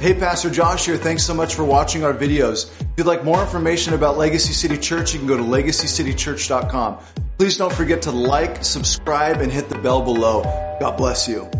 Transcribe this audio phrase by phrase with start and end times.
[0.00, 0.96] Hey, Pastor Josh here.
[0.96, 2.70] Thanks so much for watching our videos.
[2.80, 6.98] If you'd like more information about Legacy City Church, you can go to legacycitychurch.com.
[7.36, 10.44] Please don't forget to like, subscribe, and hit the bell below.
[10.78, 11.50] God bless you.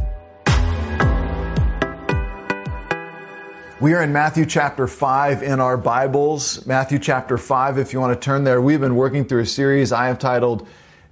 [3.81, 6.65] We are in Matthew chapter 5 in our Bibles.
[6.65, 9.91] Matthew chapter 5, if you want to turn there, we've been working through a series
[9.91, 10.65] I have titled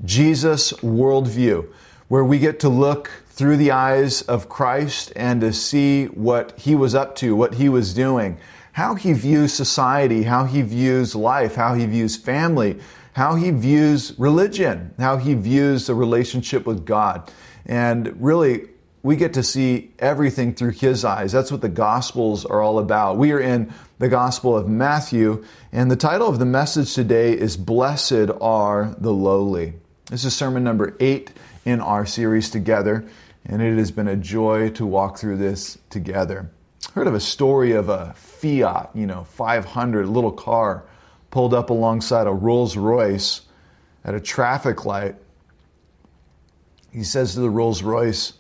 [0.05, 1.73] Jesus Worldview,
[2.07, 6.75] where we get to look through the eyes of Christ and to see what he
[6.75, 8.39] was up to, what he was doing,
[8.73, 12.81] how he views society, how he views life, how he views family,
[13.13, 17.31] how he views religion, how he views the relationship with God.
[17.67, 18.69] And really,
[19.03, 21.31] we get to see everything through his eyes.
[21.31, 23.19] That's what the Gospels are all about.
[23.19, 27.59] We are in the Gospel of Matthew, and the title of the message today is
[27.59, 29.75] Blessed Are the Lowly.
[30.11, 31.33] This is sermon number eight
[31.67, 33.07] in our series together
[33.47, 36.51] and it has been a joy to walk through this together.
[36.95, 40.85] Heard of a story of a Fiat, you know, 500 little car
[41.31, 43.43] pulled up alongside a Rolls Royce
[44.05, 45.17] at a traffic light.
[46.93, 48.33] He says to the Rolls Royce,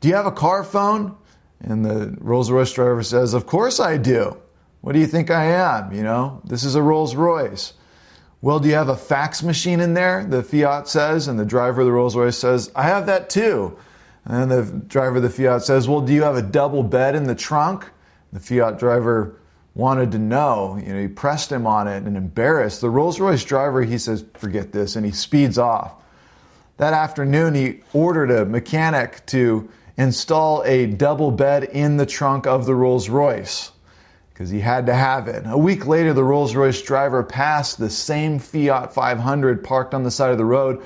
[0.00, 1.16] Do you have a car phone?
[1.60, 4.36] And the Rolls Royce driver says, Of course I do.
[4.80, 5.92] What do you think I am?
[5.92, 7.74] You know, this is a Rolls Royce.
[8.42, 10.24] Well, do you have a fax machine in there?
[10.24, 13.76] The Fiat says, and the driver of the Rolls Royce says, I have that too.
[14.24, 17.24] And the driver of the Fiat says, Well, do you have a double bed in
[17.24, 17.90] the trunk?
[18.32, 19.36] The Fiat driver
[19.74, 20.76] wanted to know.
[20.76, 22.80] You know, he pressed him on it and embarrassed.
[22.80, 25.94] The Rolls Royce driver, he says, Forget this, and he speeds off.
[26.76, 32.66] That afternoon, he ordered a mechanic to install a double bed in the trunk of
[32.66, 33.72] the Rolls Royce
[34.32, 35.42] because he had to have it.
[35.46, 40.10] A week later, the Rolls Royce driver passed the same Fiat 500 parked on the
[40.10, 40.82] side of the road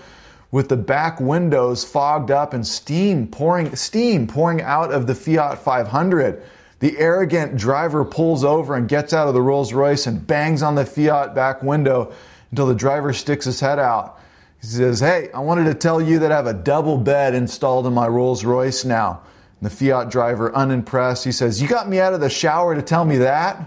[0.55, 5.59] with the back windows fogged up and steam pouring steam pouring out of the Fiat
[5.59, 6.41] 500.
[6.79, 10.87] The arrogant driver pulls over and gets out of the Rolls-Royce and bangs on the
[10.87, 12.13] Fiat back window
[12.53, 14.21] until the driver sticks his head out.
[14.61, 17.85] He says, "Hey, I wanted to tell you that I have a double bed installed
[17.85, 19.23] in my Rolls-Royce now."
[19.61, 22.83] And the Fiat driver, unimpressed, he says, "You got me out of the shower to
[22.83, 23.61] tell me that?"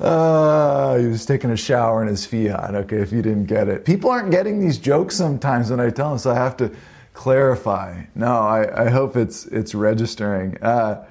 [0.00, 2.74] Uh, he was taking a shower in his Fiat.
[2.74, 3.84] Okay, if you didn't get it.
[3.84, 6.70] People aren't getting these jokes sometimes when I tell them, so I have to
[7.14, 8.04] clarify.
[8.14, 10.56] No, I, I hope it's, it's registering.
[10.62, 11.04] Uh,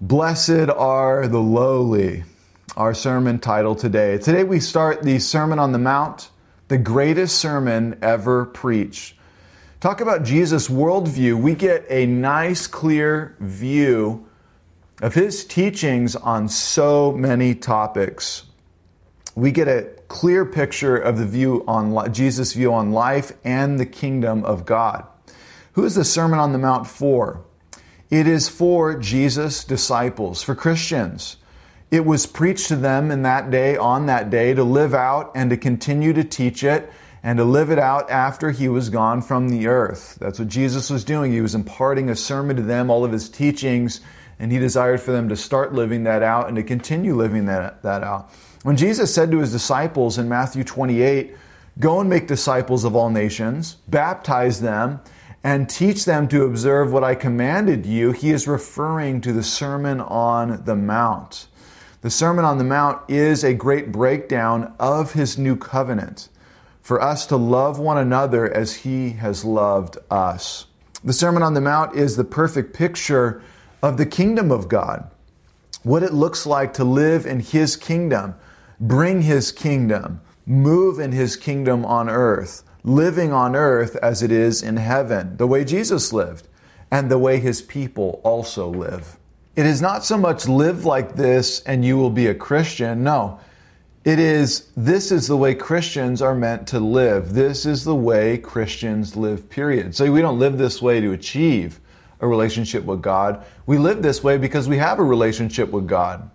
[0.00, 2.24] Blessed are the lowly,
[2.76, 4.18] our sermon title today.
[4.18, 6.28] Today we start the Sermon on the Mount,
[6.68, 9.14] the greatest sermon ever preached.
[9.80, 11.40] Talk about Jesus' worldview.
[11.40, 14.25] We get a nice, clear view
[15.02, 18.44] of his teachings on so many topics,
[19.34, 23.86] we get a clear picture of the view on Jesus' view on life and the
[23.86, 25.04] kingdom of God.
[25.72, 27.42] Who is the Sermon on the Mount for?
[28.08, 31.36] It is for Jesus' disciples, for Christians.
[31.90, 35.50] It was preached to them in that day, on that day, to live out and
[35.50, 36.90] to continue to teach it
[37.22, 40.16] and to live it out after he was gone from the earth.
[40.20, 41.32] That's what Jesus was doing.
[41.32, 44.00] He was imparting a sermon to them, all of his teachings
[44.38, 47.82] and he desired for them to start living that out and to continue living that,
[47.82, 48.30] that out.
[48.62, 51.36] When Jesus said to his disciples in Matthew 28,
[51.78, 55.00] Go and make disciples of all nations, baptize them,
[55.44, 60.00] and teach them to observe what I commanded you, he is referring to the Sermon
[60.00, 61.46] on the Mount.
[62.00, 66.28] The Sermon on the Mount is a great breakdown of his new covenant
[66.80, 70.66] for us to love one another as he has loved us.
[71.04, 73.42] The Sermon on the Mount is the perfect picture
[73.86, 75.08] of the kingdom of God,
[75.84, 78.34] what it looks like to live in His kingdom,
[78.80, 84.60] bring His kingdom, move in His kingdom on earth, living on earth as it is
[84.60, 86.48] in heaven, the way Jesus lived,
[86.90, 89.18] and the way His people also live.
[89.54, 93.04] It is not so much live like this and you will be a Christian.
[93.04, 93.38] No.
[94.04, 97.34] It is, this is the way Christians are meant to live.
[97.34, 99.94] This is the way Christians live, period.
[99.94, 101.80] So we don't live this way to achieve
[102.20, 103.44] a relationship with God.
[103.66, 106.30] We live this way because we have a relationship with God.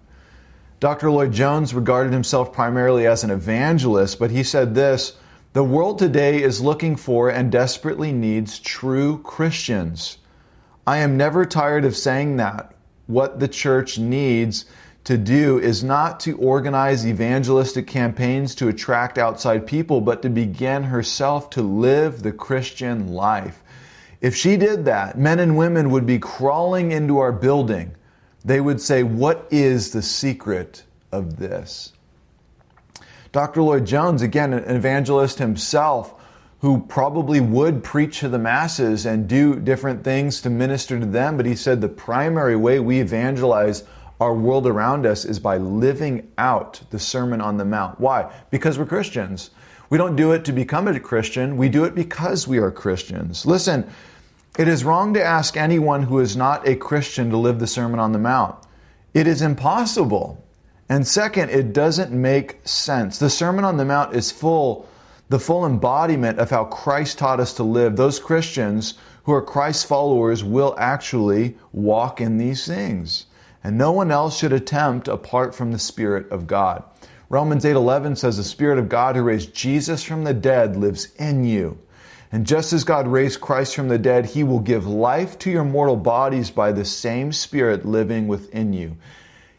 [0.80, 1.12] Dr.
[1.12, 5.14] Lloyd Jones regarded himself primarily as an evangelist, but he said this
[5.54, 10.18] The world today is looking for and desperately needs true Christians.
[10.88, 12.74] I am never tired of saying that.
[13.06, 14.66] What the church needs
[15.04, 20.84] to do is not to organize evangelistic campaigns to attract outside people, but to begin
[20.84, 23.64] herself to live the Christian life.
[24.22, 27.96] If she did that, men and women would be crawling into our building.
[28.46, 31.94] They would say, What is the secret of this?
[33.32, 33.62] Dr.
[33.62, 36.14] Lloyd Jones, again, an evangelist himself,
[36.60, 41.36] who probably would preach to the masses and do different things to minister to them,
[41.36, 43.84] but he said the primary way we evangelize
[44.20, 48.00] our world around us is by living out the Sermon on the Mount.
[48.00, 48.32] Why?
[48.52, 49.50] Because we're Christians.
[49.90, 53.46] We don't do it to become a Christian, we do it because we are Christians.
[53.46, 53.90] Listen,
[54.58, 58.00] it is wrong to ask anyone who is not a Christian to live the Sermon
[58.00, 58.56] on the Mount.
[59.14, 60.44] It is impossible.
[60.90, 63.18] And second, it doesn't make sense.
[63.18, 64.88] The Sermon on the Mount is full
[65.32, 69.86] the full embodiment of how Christ taught us to live, those Christians who are Christ's
[69.86, 73.28] followers will actually walk in these things.
[73.64, 76.84] And no one else should attempt apart from the Spirit of God.
[77.30, 81.46] Romans 8:11 says the Spirit of God who raised Jesus from the dead lives in
[81.46, 81.78] you.
[82.32, 85.66] And just as God raised Christ from the dead, he will give life to your
[85.66, 88.96] mortal bodies by the same Spirit living within you.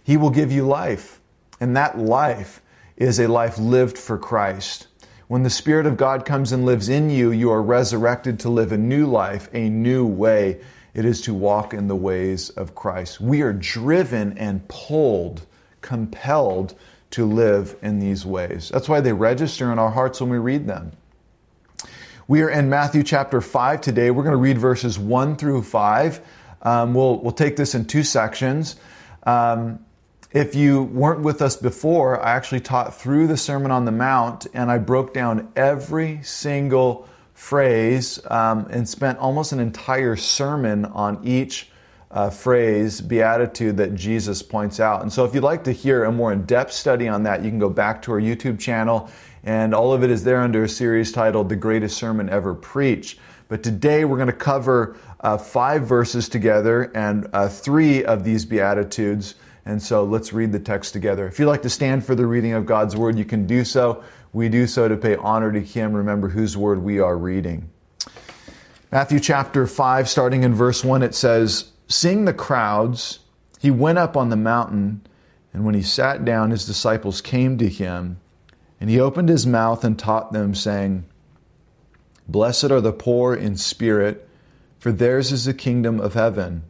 [0.02, 1.20] He will give you life.
[1.60, 2.62] And that life
[2.96, 4.86] is a life lived for Christ.
[5.28, 8.72] When the Spirit of God comes and lives in you, you are resurrected to live
[8.72, 10.60] a new life, a new way.
[10.94, 13.20] It is to walk in the ways of Christ.
[13.20, 15.46] We are driven and pulled,
[15.80, 16.74] compelled
[17.12, 18.70] to live in these ways.
[18.70, 20.92] That's why they register in our hearts when we read them.
[22.28, 24.12] We are in Matthew chapter 5 today.
[24.12, 26.20] We're going to read verses 1 through 5.
[26.62, 28.76] Um, we'll, we'll take this in two sections.
[29.24, 29.84] Um,
[30.30, 34.46] if you weren't with us before, I actually taught through the Sermon on the Mount
[34.54, 41.26] and I broke down every single phrase um, and spent almost an entire sermon on
[41.26, 41.70] each
[42.12, 45.02] uh, phrase, beatitude that Jesus points out.
[45.02, 47.48] And so, if you'd like to hear a more in depth study on that, you
[47.48, 49.10] can go back to our YouTube channel,
[49.44, 53.18] and all of it is there under a series titled The Greatest Sermon Ever Preached.
[53.48, 58.44] But today we're going to cover uh, five verses together and uh, three of these
[58.44, 59.34] beatitudes.
[59.66, 61.26] And so let's read the text together.
[61.26, 64.02] If you'd like to stand for the reading of God's word, you can do so.
[64.32, 65.92] We do so to pay honor to Him.
[65.92, 67.68] Remember whose word we are reading.
[68.90, 73.20] Matthew chapter 5, starting in verse 1, it says, Seeing the crowds,
[73.58, 75.02] he went up on the mountain,
[75.52, 78.18] and when he sat down, his disciples came to him,
[78.82, 81.04] and he opened his mouth and taught them, saying,
[82.26, 84.28] Blessed are the poor in spirit,
[84.80, 86.64] for theirs is the kingdom of heaven.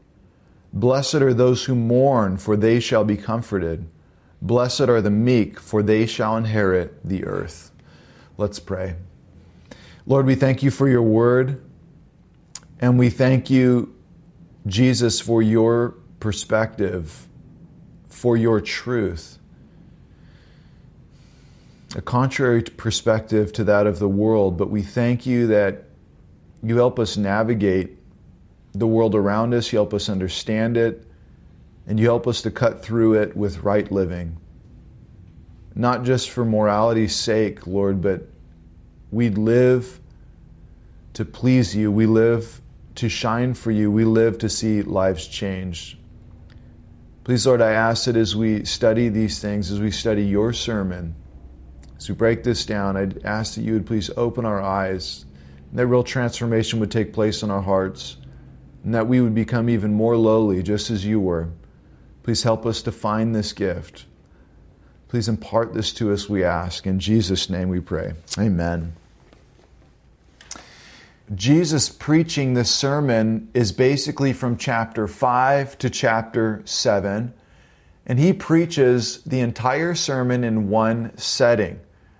[0.74, 3.88] Blessed are those who mourn, for they shall be comforted.
[4.42, 7.70] Blessed are the meek, for they shall inherit the earth.
[8.36, 8.96] Let's pray.
[10.04, 11.64] Lord, we thank you for your word,
[12.78, 13.94] and we thank you,
[14.66, 17.26] Jesus, for your perspective,
[18.08, 19.38] for your truth.
[21.94, 25.84] A contrary perspective to that of the world, but we thank you that
[26.62, 27.98] you help us navigate
[28.72, 31.06] the world around us, you help us understand it,
[31.86, 34.38] and you help us to cut through it with right living.
[35.74, 38.22] Not just for morality's sake, Lord, but
[39.10, 40.00] we live
[41.14, 41.92] to please you.
[41.92, 42.62] We live
[42.94, 43.90] to shine for you.
[43.90, 45.98] We live to see lives changed.
[47.24, 51.14] Please, Lord, I ask that as we study these things, as we study your sermon,
[52.02, 55.24] as we break this down, I'd ask that you would please open our eyes,
[55.70, 58.16] and that real transformation would take place in our hearts
[58.84, 61.48] and that we would become even more lowly, just as you were.
[62.24, 64.06] Please help us to find this gift.
[65.08, 66.86] Please impart this to us, we ask.
[66.86, 68.14] In Jesus' name we pray.
[68.38, 68.94] Amen.
[71.34, 77.32] Jesus preaching this sermon is basically from chapter 5 to chapter 7,
[78.06, 81.78] and he preaches the entire sermon in one setting.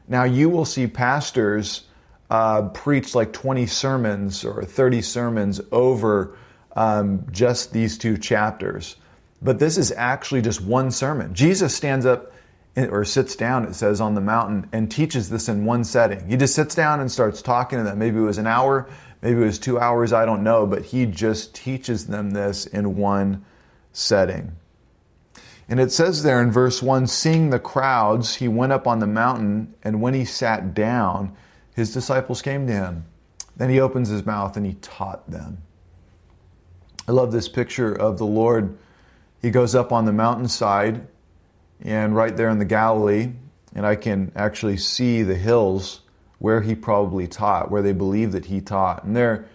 [0.09, 1.85] Now, you will see pastors
[2.31, 6.37] uh, preach like 20 sermons or 30 sermons over
[6.75, 8.97] um, just these two chapters.
[9.43, 11.35] But this is actually just one sermon.
[11.35, 12.33] Jesus stands up
[12.77, 16.27] or sits down, it says, on the mountain and teaches this in one setting.
[16.29, 17.99] He just sits down and starts talking to them.
[17.99, 18.89] Maybe it was an hour,
[19.21, 22.97] maybe it was two hours, I don't know, but he just teaches them this in
[22.97, 23.45] one
[23.93, 24.53] setting.
[25.73, 29.07] And it says there in verse 1 seeing the crowds, he went up on the
[29.07, 31.35] mountain, and when he sat down,
[31.75, 33.07] his disciples came to him.
[33.57, 35.63] Then he opens his mouth and he taught them.
[37.09, 38.77] I love this picture of the Lord.
[39.41, 41.07] He goes up on the mountainside
[41.81, 43.33] and right there in the Galilee,
[43.75, 46.03] and I can actually see the hills
[46.39, 49.05] where he probably taught, where they believe that he taught.
[49.05, 49.47] And there,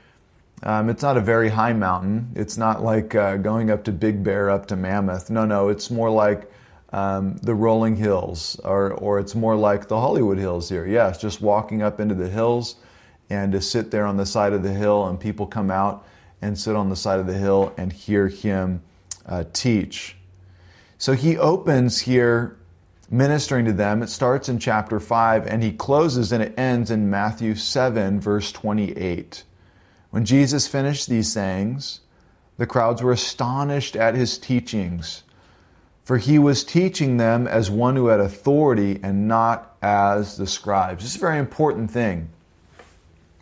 [0.64, 2.32] um, it's not a very high mountain.
[2.36, 5.30] It's not like uh, going up to Big Bear, up to Mammoth.
[5.30, 6.52] No, no, it's more like
[6.92, 10.88] um, the rolling hills, or, or it's more like the Hollywood Hills here.
[10.88, 12.78] Yes, just walking up into the hills
[13.30, 16.08] and to sit there on the side of the hill, and people come out
[16.42, 18.82] and sit on the side of the hill and hear him
[19.26, 20.16] uh, teach.
[20.98, 22.58] So he opens here
[23.10, 24.02] ministering to them.
[24.02, 28.52] It starts in chapter 5 and he closes and it ends in Matthew 7, verse
[28.52, 29.44] 28.
[30.10, 32.02] When Jesus finished these sayings,
[32.58, 35.24] the crowds were astonished at his teachings,
[36.04, 41.04] for he was teaching them as one who had authority and not as the scribes.
[41.04, 42.30] This is a very important thing.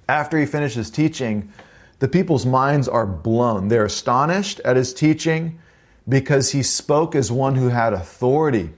[0.10, 1.52] After he finishes teaching,
[2.00, 3.70] the people's minds are blown.
[3.70, 5.60] They're astonished at his teaching
[6.08, 8.72] because he spoke as one who had authority.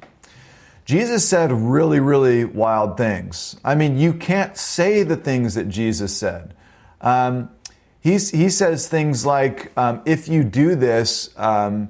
[0.86, 3.60] Jesus said really, really wild things.
[3.64, 6.54] I mean, you can't say the things that Jesus said.
[7.02, 7.50] Um,
[8.14, 11.90] he says things like, um, if you do this, um,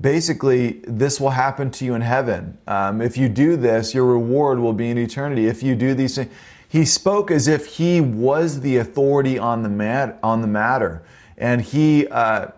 [0.00, 2.58] basically, this will happen to you in heaven.
[2.66, 5.46] Um, if you do this, your reward will be in eternity.
[5.46, 6.30] If you do these things,
[6.68, 11.02] he spoke as if he was the authority on the mat- on the matter,
[11.36, 12.48] and he uh,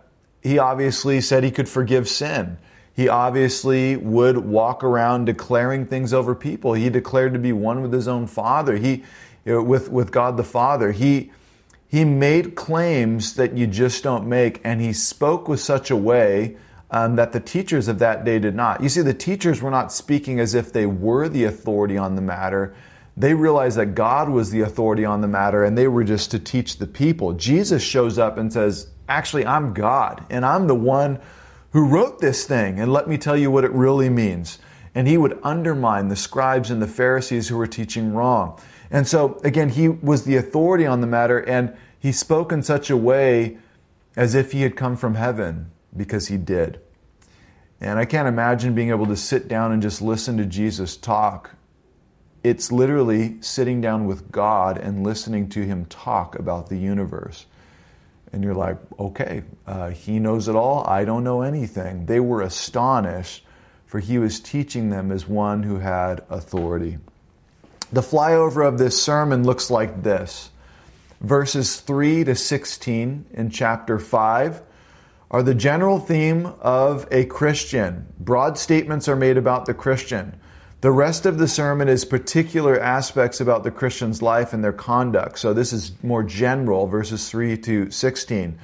[0.43, 2.59] he obviously said he could forgive sin.
[2.95, 6.75] He obviously would walk around declaring things over people.
[6.75, 8.77] He declared to be one with his own Father.
[8.77, 9.03] He,
[9.45, 10.93] with with God the Father.
[10.93, 11.33] He
[11.95, 16.57] he made claims that you just don't make, and he spoke with such a way
[16.91, 18.83] um, that the teachers of that day did not.
[18.83, 22.21] You see, the teachers were not speaking as if they were the authority on the
[22.21, 22.75] matter.
[23.17, 26.41] They realized that God was the authority on the matter, and they were just to
[26.41, 27.33] teach the people.
[27.35, 31.21] Jesus shows up and says, Actually, I'm God, and I'm the one
[31.71, 34.59] who wrote this thing, and let me tell you what it really means.
[34.97, 38.59] And he would undermine the scribes and the Pharisees who were teaching wrong.
[38.95, 42.89] And so, again, he was the authority on the matter, and he spoke in such
[42.89, 43.59] a way
[44.17, 46.81] as if he had come from heaven, because he did.
[47.81, 51.51] And I can't imagine being able to sit down and just listen to Jesus talk.
[52.43, 57.47] It's literally sitting down with God and listening to him talk about the universe
[58.35, 60.85] and you're like, okay, uh, he knows it all.
[60.89, 62.07] I don't know anything.
[62.07, 63.45] They were astonished,
[63.87, 66.99] for he was teaching them as one who had authority.
[67.95, 70.51] The flyover of this sermon looks like this
[71.21, 74.63] verses 3 to 16 in chapter 5
[75.31, 78.09] are the general theme of a Christian.
[78.19, 80.41] Broad statements are made about the Christian.
[80.81, 85.39] The rest of the sermon is particular aspects about the Christian's life and their conduct.
[85.39, 88.59] So this is more general, verses 3 to 16.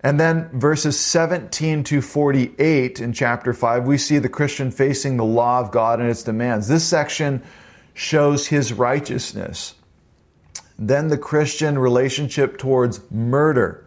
[0.00, 5.24] And then verses 17 to 48 in chapter 5, we see the Christian facing the
[5.24, 6.68] law of God and its demands.
[6.68, 7.42] This section
[7.96, 9.74] shows his righteousness.
[10.78, 13.86] Then the Christian relationship towards murder,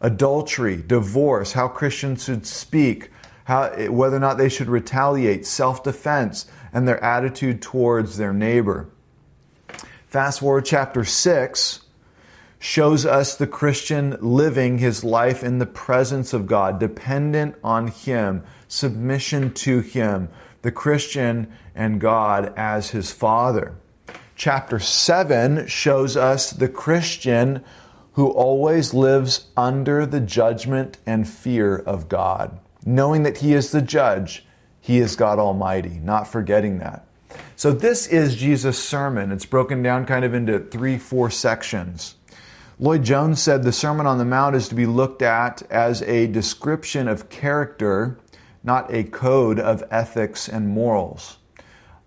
[0.00, 3.10] adultery, divorce, how Christians should speak,
[3.44, 8.88] how, whether or not they should retaliate, self defense, and their attitude towards their neighbor.
[10.08, 11.80] Fast forward, chapter 6
[12.58, 18.42] shows us the Christian living his life in the presence of God, dependent on Him,
[18.66, 20.28] submission to Him,
[20.64, 23.76] the Christian and God as his Father.
[24.34, 27.64] Chapter 7 shows us the Christian
[28.14, 33.82] who always lives under the judgment and fear of God knowing that He is the
[33.82, 34.44] judge,
[34.80, 37.06] He is God Almighty, not forgetting that.
[37.56, 39.32] So, this is Jesus' sermon.
[39.32, 42.16] It's broken down kind of into three, four sections.
[42.78, 46.26] Lloyd Jones said the Sermon on the Mount is to be looked at as a
[46.26, 48.18] description of character,
[48.64, 51.38] not a code of ethics and morals.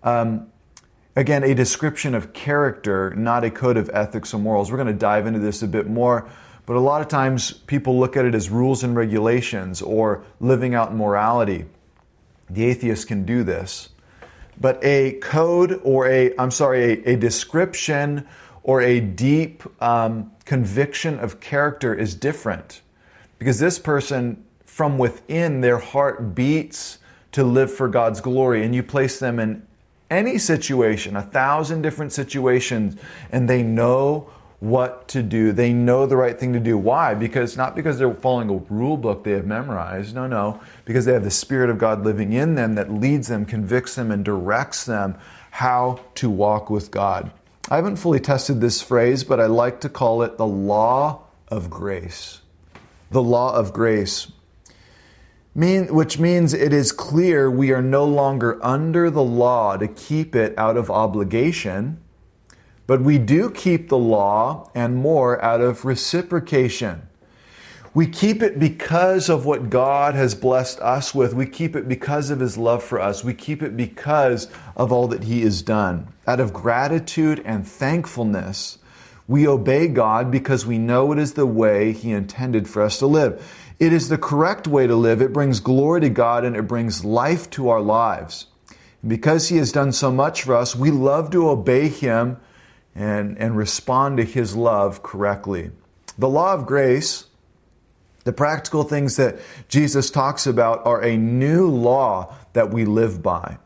[0.02, 0.48] Um,
[1.16, 4.70] again, a description of character, not a code of ethics and morals.
[4.70, 6.28] We're going to dive into this a bit more
[6.68, 10.74] but a lot of times people look at it as rules and regulations or living
[10.74, 11.64] out morality.
[12.50, 13.88] The atheist can do this.
[14.60, 18.28] But a code or a, I'm sorry, a, a description
[18.62, 22.82] or a deep um, conviction of character is different.
[23.38, 24.44] Because this person,
[24.78, 26.98] from within, their heart beats
[27.32, 28.64] to live for God's glory.
[28.64, 29.66] And you place them in
[30.08, 32.94] any situation, a thousand different situations,
[33.32, 34.30] and they know
[34.60, 35.50] what to do.
[35.50, 36.78] They know the right thing to do.
[36.78, 37.14] Why?
[37.14, 40.14] Because not because they're following a rule book they have memorized.
[40.14, 40.60] No, no.
[40.84, 44.12] Because they have the Spirit of God living in them that leads them, convicts them,
[44.12, 45.18] and directs them
[45.50, 47.32] how to walk with God.
[47.68, 51.68] I haven't fully tested this phrase, but I like to call it the law of
[51.68, 52.42] grace.
[53.10, 54.30] The law of grace.
[55.58, 60.36] Mean, which means it is clear we are no longer under the law to keep
[60.36, 61.98] it out of obligation
[62.88, 67.02] but we do keep the law and more out of reciprocation.
[67.92, 71.34] We keep it because of what God has blessed us with.
[71.34, 73.22] We keep it because of His love for us.
[73.22, 76.08] We keep it because of all that He has done.
[76.26, 78.78] Out of gratitude and thankfulness,
[79.26, 83.06] we obey God because we know it is the way He intended for us to
[83.06, 83.57] live.
[83.78, 85.22] It is the correct way to live.
[85.22, 88.46] It brings glory to God and it brings life to our lives.
[89.02, 92.38] And Because he has done so much for us, we love to obey him
[92.94, 95.70] and, and respond to his love correctly.
[96.18, 97.26] The law of grace,
[98.24, 103.58] the practical things that Jesus talks about, are a new law that we live by.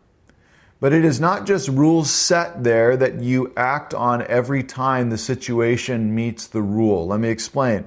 [0.78, 5.16] But it is not just rules set there that you act on every time the
[5.16, 7.06] situation meets the rule.
[7.06, 7.86] Let me explain.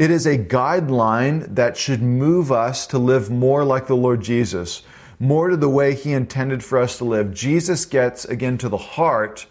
[0.00, 4.80] It is a guideline that should move us to live more like the Lord Jesus,
[5.18, 7.34] more to the way He intended for us to live.
[7.34, 9.44] Jesus gets, again, to the heart.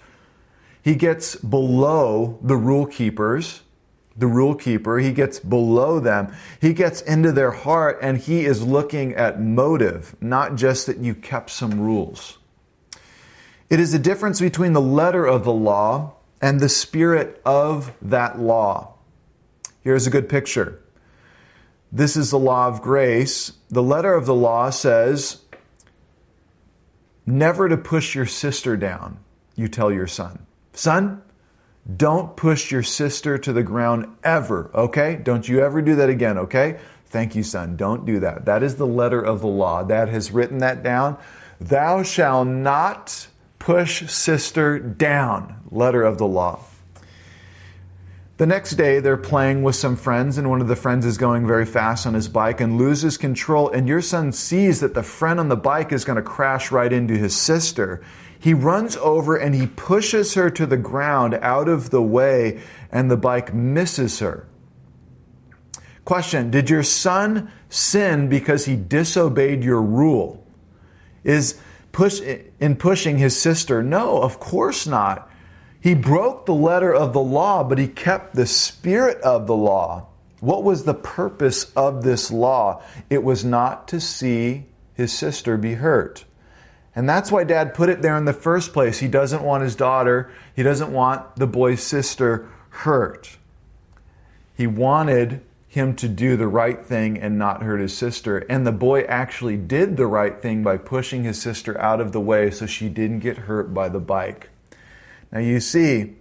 [0.81, 3.61] He gets below the rule keepers,
[4.17, 4.97] the rule keeper.
[4.97, 6.33] He gets below them.
[6.59, 11.13] He gets into their heart and he is looking at motive, not just that you
[11.13, 12.39] kept some rules.
[13.69, 18.39] It is the difference between the letter of the law and the spirit of that
[18.39, 18.95] law.
[19.81, 20.81] Here's a good picture.
[21.91, 23.53] This is the law of grace.
[23.69, 25.41] The letter of the law says,
[27.25, 29.19] never to push your sister down,
[29.55, 30.45] you tell your son.
[30.73, 31.21] Son,
[31.97, 35.15] don't push your sister to the ground ever, okay?
[35.15, 36.79] Don't you ever do that again, okay?
[37.07, 37.75] Thank you, son.
[37.75, 38.45] Don't do that.
[38.45, 39.83] That is the letter of the law.
[39.83, 41.17] Dad has written that down.
[41.59, 45.55] Thou shalt not push sister down.
[45.71, 46.63] Letter of the law.
[48.39, 51.45] The next day, they're playing with some friends, and one of the friends is going
[51.45, 53.69] very fast on his bike and loses control.
[53.69, 56.93] And your son sees that the friend on the bike is going to crash right
[56.93, 58.01] into his sister.
[58.39, 62.61] He runs over and he pushes her to the ground out of the way,
[62.93, 64.47] and the bike misses her.
[66.05, 70.47] Question Did your son sin because he disobeyed your rule?
[71.25, 71.59] Is
[71.91, 73.83] push, in pushing his sister?
[73.83, 75.29] No, of course not.
[75.81, 80.07] He broke the letter of the law, but he kept the spirit of the law.
[80.41, 82.81] What was the purpose of this law?
[83.09, 86.25] It was not to see his sister be hurt.
[86.95, 88.99] And that's why dad put it there in the first place.
[88.99, 93.37] He doesn't want his daughter, he doesn't want the boy's sister hurt.
[94.55, 98.39] He wanted him to do the right thing and not hurt his sister.
[98.49, 102.19] And the boy actually did the right thing by pushing his sister out of the
[102.19, 104.49] way so she didn't get hurt by the bike.
[105.31, 106.15] Now you see,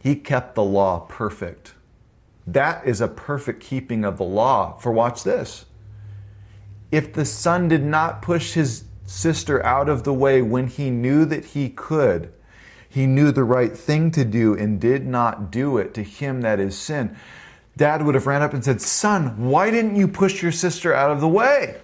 [0.00, 1.74] he kept the law perfect.
[2.46, 4.76] That is a perfect keeping of the law.
[4.78, 5.64] For watch this.
[6.90, 11.24] If the son did not push his sister out of the way when he knew
[11.24, 12.32] that he could,
[12.88, 16.60] he knew the right thing to do and did not do it, to him that
[16.60, 17.16] is sin
[17.76, 21.10] dad would have ran up and said, Son, why didn't you push your sister out
[21.10, 21.80] of the way?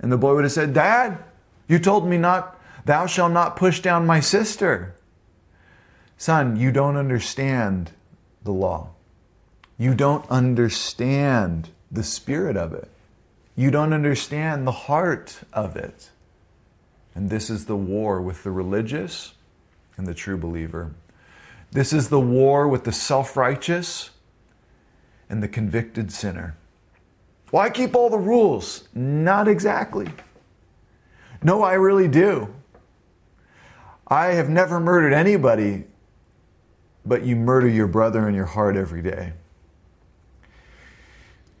[0.00, 1.18] And the boy would have said, Dad,
[1.68, 4.94] you told me not, thou shalt not push down my sister.
[6.16, 7.92] Son, you don't understand
[8.42, 8.90] the law.
[9.76, 12.88] You don't understand the spirit of it.
[13.56, 16.10] You don't understand the heart of it.
[17.14, 19.34] And this is the war with the religious
[19.96, 20.92] and the true believer.
[21.70, 24.10] This is the war with the self righteous
[25.28, 26.56] and the convicted sinner.
[27.50, 28.88] Why keep all the rules?
[28.94, 30.08] Not exactly.
[31.42, 32.52] No, I really do.
[34.08, 35.84] I have never murdered anybody,
[37.04, 39.32] but you murder your brother in your heart every day.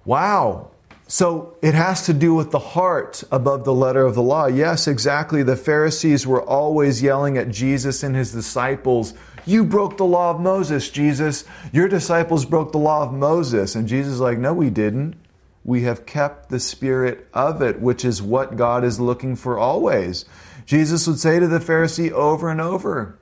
[0.04, 0.70] Wow.
[1.06, 4.46] So it has to do with the heart above the letter of the law.
[4.46, 5.42] Yes, exactly.
[5.42, 9.14] The Pharisees were always yelling at Jesus and his disciples
[9.46, 11.44] you broke the law of Moses, Jesus.
[11.72, 13.74] Your disciples broke the law of Moses.
[13.74, 15.16] And Jesus is like, No, we didn't.
[15.64, 20.24] We have kept the spirit of it, which is what God is looking for always.
[20.66, 23.18] Jesus would say to the Pharisee over and over,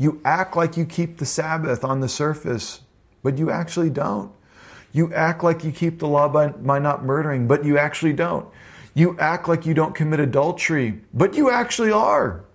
[0.00, 2.80] You act like you keep the Sabbath on the surface,
[3.22, 4.32] but you actually don't.
[4.92, 8.48] You act like you keep the law by, by not murdering, but you actually don't.
[8.94, 12.46] You act like you don't commit adultery, but you actually are.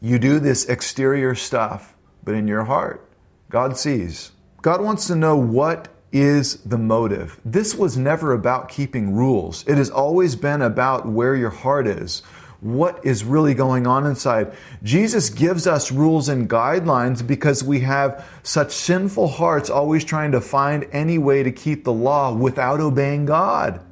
[0.00, 1.94] You do this exterior stuff,
[2.24, 3.08] but in your heart,
[3.48, 4.32] God sees.
[4.60, 7.40] God wants to know what is the motive.
[7.44, 9.64] This was never about keeping rules.
[9.68, 12.22] It has always been about where your heart is.
[12.64, 14.56] What is really going on inside?
[14.82, 20.40] Jesus gives us rules and guidelines because we have such sinful hearts always trying to
[20.40, 23.84] find any way to keep the law without obeying God.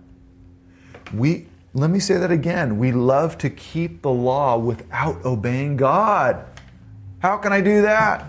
[1.13, 2.79] We let me say that again.
[2.79, 6.43] We love to keep the law without obeying God.
[7.19, 8.25] How can I do that?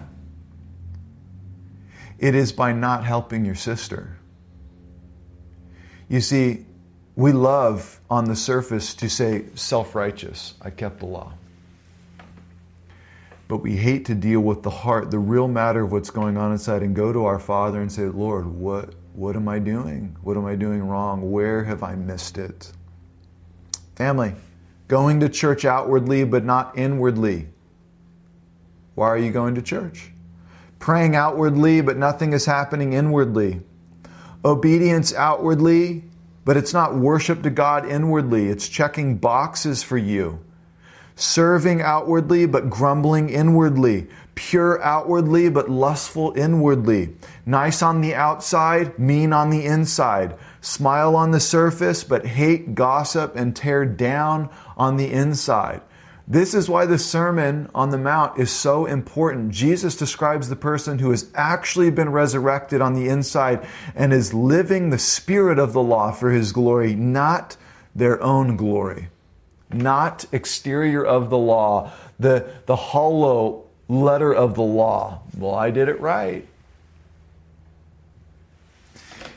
[2.20, 4.18] It is by not helping your sister.
[6.10, 6.66] You see,
[7.16, 11.34] we love on the surface to say self righteous, I kept the law.
[13.48, 16.52] But we hate to deal with the heart, the real matter of what's going on
[16.52, 20.16] inside, and go to our Father and say, Lord, what, what am I doing?
[20.24, 21.32] What am I doing wrong?
[21.32, 22.72] Where have I missed it?
[23.96, 24.34] Family,
[24.88, 27.50] going to church outwardly but not inwardly.
[28.96, 30.12] Why are you going to church?
[30.80, 33.62] Praying outwardly but nothing is happening inwardly.
[34.44, 36.04] Obedience outwardly,
[36.46, 38.48] but it's not worship to God inwardly.
[38.50, 40.40] It's checking boxes for you.
[41.16, 44.08] Serving outwardly but grumbling inwardly.
[44.36, 47.16] Pure outwardly but lustful inwardly.
[47.46, 50.36] Nice on the outside, mean on the inside.
[50.60, 55.82] Smile on the surface but hate, gossip, and tear down on the inside.
[56.26, 59.52] This is why the Sermon on the Mount is so important.
[59.52, 64.90] Jesus describes the person who has actually been resurrected on the inside and is living
[64.90, 67.58] the spirit of the law for his glory, not
[67.94, 69.10] their own glory,
[69.72, 75.22] not exterior of the law, the, the hollow letter of the law.
[75.38, 76.48] Well, I did it right.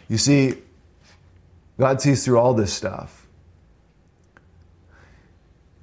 [0.09, 0.55] You see,
[1.79, 3.16] God sees through all this stuff.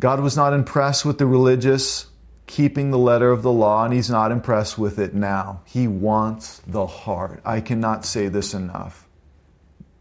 [0.03, 2.07] God was not impressed with the religious
[2.45, 5.61] keeping the letter of the law, and He's not impressed with it now.
[5.63, 7.39] He wants the heart.
[7.45, 9.07] I cannot say this enough.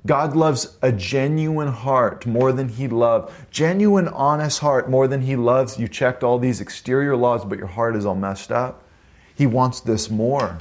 [0.05, 5.37] God loves a genuine heart more than He loves, genuine, honest heart more than He
[5.37, 5.79] loves.
[5.79, 8.83] You checked all these exterior laws, but your heart is all messed up.
[9.33, 10.59] He wants this more.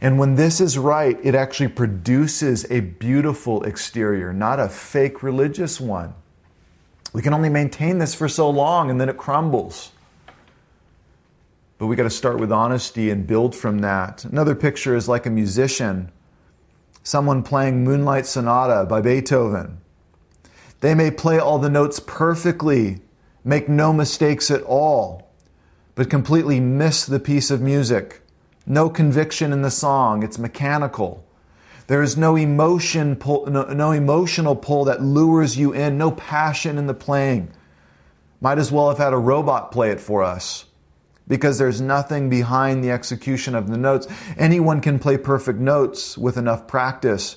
[0.00, 5.80] And when this is right, it actually produces a beautiful exterior, not a fake religious
[5.80, 6.14] one.
[7.14, 9.92] We can only maintain this for so long and then it crumbles.
[11.78, 14.24] But we got to start with honesty and build from that.
[14.24, 16.10] Another picture is like a musician,
[17.04, 19.78] someone playing Moonlight Sonata by Beethoven.
[20.80, 23.00] They may play all the notes perfectly,
[23.44, 25.30] make no mistakes at all,
[25.94, 28.22] but completely miss the piece of music.
[28.66, 31.24] No conviction in the song, it's mechanical.
[31.86, 36.78] There is no emotion pull, no, no emotional pull that lures you in, no passion
[36.78, 37.50] in the playing.
[38.40, 40.64] Might as well have had a robot play it for us
[41.26, 44.06] because there's nothing behind the execution of the notes.
[44.36, 47.36] Anyone can play perfect notes with enough practice,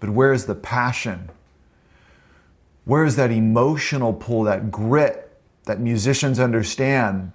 [0.00, 1.30] but where's the passion?
[2.84, 5.24] Where's that emotional pull, that grit
[5.64, 7.32] that musicians understand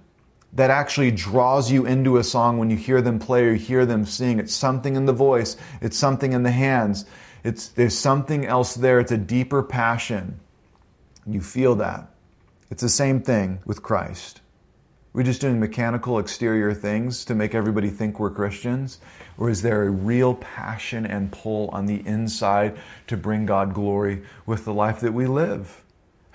[0.54, 4.04] that actually draws you into a song when you hear them play or hear them
[4.06, 4.38] sing.
[4.38, 7.04] It's something in the voice, it's something in the hands.
[7.42, 8.98] It's, there's something else there.
[9.00, 10.40] It's a deeper passion.
[11.26, 12.08] You feel that.
[12.70, 14.40] It's the same thing with Christ.
[15.12, 18.98] We're just doing mechanical exterior things to make everybody think we're Christians?
[19.38, 24.22] Or is there a real passion and pull on the inside to bring God glory
[24.46, 25.83] with the life that we live?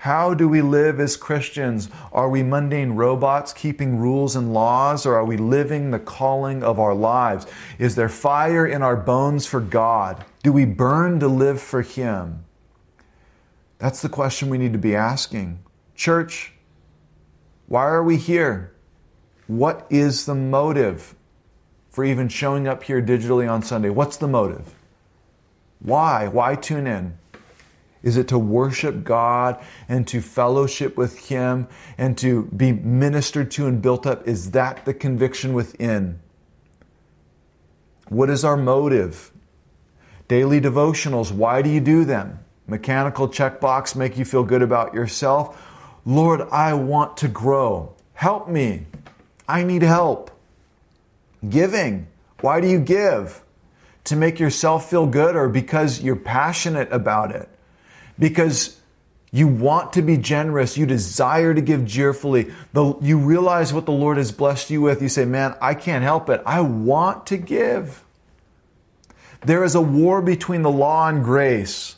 [0.00, 1.90] How do we live as Christians?
[2.10, 6.80] Are we mundane robots keeping rules and laws, or are we living the calling of
[6.80, 7.46] our lives?
[7.78, 10.24] Is there fire in our bones for God?
[10.42, 12.46] Do we burn to live for Him?
[13.76, 15.58] That's the question we need to be asking.
[15.94, 16.54] Church,
[17.66, 18.72] why are we here?
[19.48, 21.14] What is the motive
[21.90, 23.90] for even showing up here digitally on Sunday?
[23.90, 24.74] What's the motive?
[25.78, 26.26] Why?
[26.26, 27.18] Why tune in?
[28.02, 33.66] Is it to worship God and to fellowship with Him and to be ministered to
[33.66, 34.26] and built up?
[34.26, 36.20] Is that the conviction within?
[38.08, 39.32] What is our motive?
[40.28, 42.38] Daily devotionals, why do you do them?
[42.66, 45.60] Mechanical checkbox make you feel good about yourself?
[46.06, 47.94] Lord, I want to grow.
[48.14, 48.86] Help me.
[49.48, 50.30] I need help.
[51.48, 52.06] Giving,
[52.40, 53.42] why do you give?
[54.04, 57.48] To make yourself feel good or because you're passionate about it?
[58.20, 58.80] Because
[59.32, 60.76] you want to be generous.
[60.76, 62.52] You desire to give cheerfully.
[62.72, 65.02] The, you realize what the Lord has blessed you with.
[65.02, 66.42] You say, Man, I can't help it.
[66.46, 68.04] I want to give.
[69.42, 71.96] There is a war between the law and grace.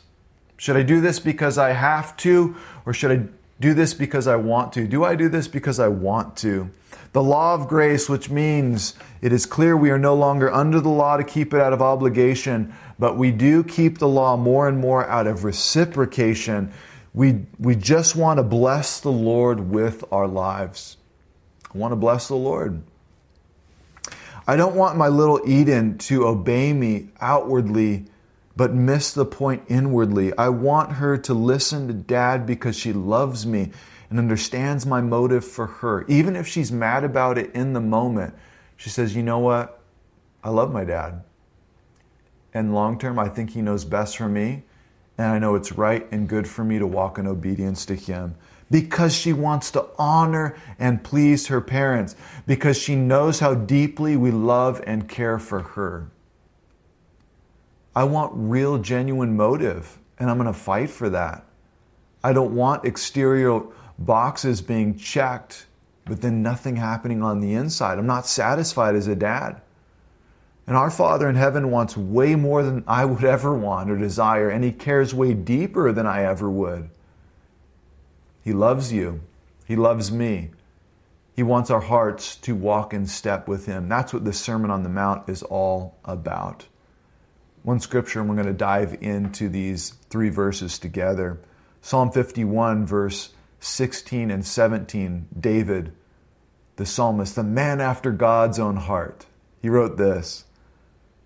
[0.57, 2.55] Should I do this because I have to,
[2.85, 3.27] or should I
[3.59, 4.87] do this because I want to?
[4.87, 6.69] Do I do this because I want to?
[7.11, 10.89] The law of grace, which means it is clear we are no longer under the
[10.89, 14.79] law to keep it out of obligation, but we do keep the law more and
[14.79, 16.71] more out of reciprocation.
[17.13, 20.95] We, we just want to bless the Lord with our lives.
[21.75, 22.81] I want to bless the Lord.
[24.47, 28.05] I don't want my little Eden to obey me outwardly,
[28.55, 30.31] but miss the point inwardly.
[30.37, 33.73] I want her to listen to dad because she loves me
[34.09, 36.05] and understands my motive for her.
[36.07, 38.33] Even if she's mad about it in the moment,
[38.77, 39.81] she says, You know what?
[40.41, 41.21] I love my dad.
[42.53, 44.63] And long term, I think He knows best for me.
[45.17, 48.35] And I know it's right and good for me to walk in obedience to Him
[48.73, 52.15] because she wants to honor and please her parents,
[52.47, 56.09] because she knows how deeply we love and care for her.
[57.95, 61.45] I want real, genuine motive, and I'm going to fight for that.
[62.23, 63.61] I don't want exterior
[63.99, 65.67] boxes being checked,
[66.05, 67.99] but then nothing happening on the inside.
[67.99, 69.61] I'm not satisfied as a dad.
[70.65, 74.49] And our Father in heaven wants way more than I would ever want or desire,
[74.49, 76.89] and He cares way deeper than I ever would.
[78.43, 79.21] He loves you,
[79.65, 80.51] He loves me.
[81.35, 83.89] He wants our hearts to walk in step with Him.
[83.89, 86.67] That's what the Sermon on the Mount is all about.
[87.63, 91.39] One scripture, and we're going to dive into these three verses together.
[91.81, 95.93] Psalm 51, verse 16 and 17, David,
[96.75, 99.25] the psalmist, the man after God's own heart,
[99.61, 100.45] he wrote this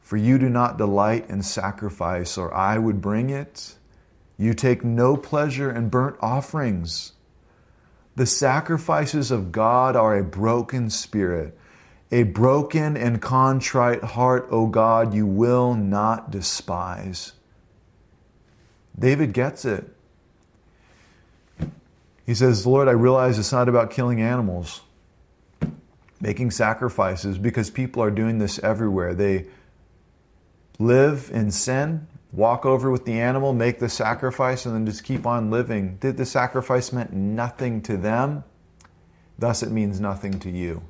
[0.07, 3.75] For you do not delight in sacrifice, or I would bring it.
[4.37, 7.11] You take no pleasure in burnt offerings.
[8.15, 11.59] The sacrifices of God are a broken spirit.
[12.09, 17.33] A broken and contrite heart, O God, you will not despise.
[18.97, 19.93] David gets it.
[22.25, 24.83] He says, Lord, I realize it's not about killing animals,
[26.21, 29.13] making sacrifices, because people are doing this everywhere.
[29.13, 29.47] They
[30.79, 35.25] live in sin, walk over with the animal, make the sacrifice, and then just keep
[35.25, 35.97] on living.
[35.97, 38.43] Did the sacrifice meant nothing to them?
[39.39, 40.83] Thus, it means nothing to you.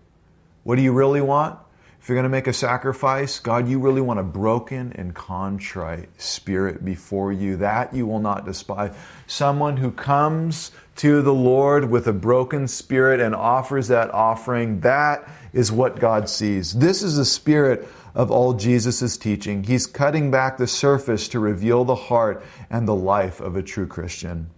[0.63, 1.59] What do you really want?
[2.01, 6.09] If you're going to make a sacrifice, God, you really want a broken and contrite
[6.21, 7.57] spirit before you.
[7.57, 8.95] That you will not despise.
[9.25, 15.27] Someone who comes to the Lord with a broken spirit and offers that offering, that
[15.51, 16.73] is what God sees.
[16.73, 19.63] This is the spirit of all Jesus' teaching.
[19.63, 23.87] He's cutting back the surface to reveal the heart and the life of a true
[23.87, 24.49] Christian.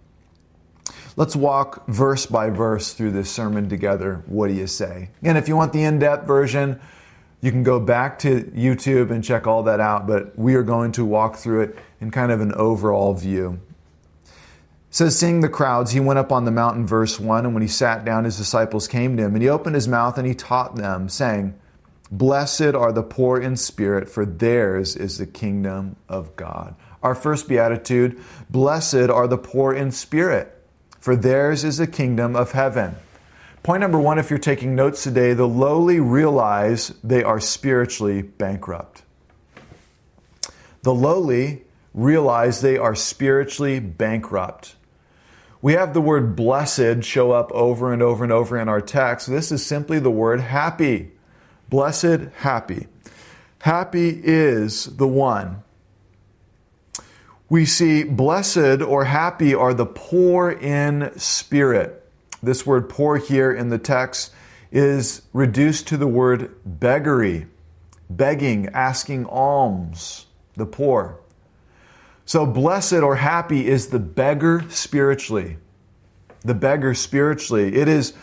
[1.16, 4.22] Let's walk verse by verse through this sermon together.
[4.26, 5.10] What do you say?
[5.22, 6.80] And if you want the in depth version,
[7.40, 10.92] you can go back to YouTube and check all that out, but we are going
[10.92, 13.60] to walk through it in kind of an overall view.
[14.24, 14.32] It
[14.90, 17.68] says, Seeing the crowds, he went up on the mountain, verse 1, and when he
[17.68, 20.76] sat down, his disciples came to him, and he opened his mouth and he taught
[20.76, 21.58] them, saying,
[22.10, 26.74] Blessed are the poor in spirit, for theirs is the kingdom of God.
[27.02, 28.20] Our first beatitude
[28.50, 30.52] Blessed are the poor in spirit,
[30.98, 32.96] for theirs is the kingdom of heaven.
[33.62, 39.02] Point number one, if you're taking notes today, the lowly realize they are spiritually bankrupt.
[40.82, 44.76] The lowly realize they are spiritually bankrupt.
[45.62, 49.28] We have the word blessed show up over and over and over in our text.
[49.28, 51.12] This is simply the word happy.
[51.70, 52.88] Blessed, happy.
[53.60, 55.62] Happy is the one.
[57.48, 62.08] We see blessed or happy are the poor in spirit.
[62.42, 64.32] This word poor here in the text
[64.72, 67.46] is reduced to the word beggary,
[68.08, 71.20] begging, asking alms, the poor.
[72.24, 75.58] So, blessed or happy is the beggar spiritually.
[76.42, 77.76] The beggar spiritually.
[77.76, 78.14] It is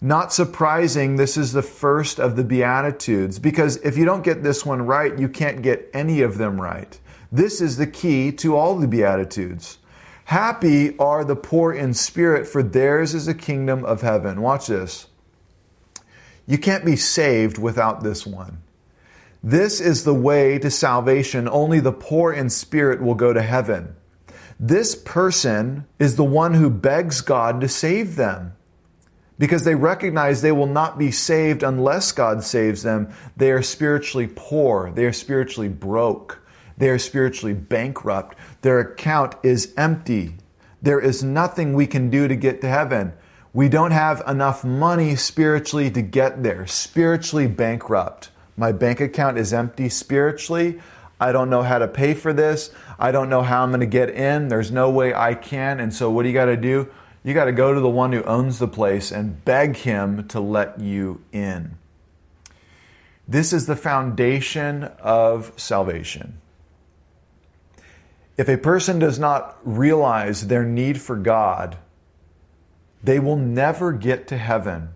[0.00, 4.64] not surprising, this is the first of the Beatitudes, because if you don't get this
[4.64, 6.98] one right, you can't get any of them right.
[7.32, 9.78] This is the key to all the Beatitudes.
[10.26, 14.40] Happy are the poor in spirit, for theirs is the kingdom of heaven.
[14.40, 15.08] Watch this.
[16.46, 18.58] You can't be saved without this one.
[19.42, 21.48] This is the way to salvation.
[21.48, 23.96] Only the poor in spirit will go to heaven.
[24.60, 28.54] This person is the one who begs God to save them
[29.38, 33.12] because they recognize they will not be saved unless God saves them.
[33.36, 36.40] They are spiritually poor, they are spiritually broke,
[36.76, 38.36] they are spiritually bankrupt.
[38.62, 40.36] Their account is empty.
[40.80, 43.12] There is nothing we can do to get to heaven.
[43.52, 46.66] We don't have enough money spiritually to get there.
[46.66, 48.30] Spiritually bankrupt.
[48.56, 50.80] My bank account is empty spiritually.
[51.20, 52.70] I don't know how to pay for this.
[52.98, 54.48] I don't know how I'm going to get in.
[54.48, 55.80] There's no way I can.
[55.80, 56.88] And so, what do you got to do?
[57.28, 60.40] You got to go to the one who owns the place and beg him to
[60.40, 61.76] let you in.
[63.28, 66.40] This is the foundation of salvation.
[68.38, 71.76] If a person does not realize their need for God,
[73.04, 74.88] they will never get to heaven.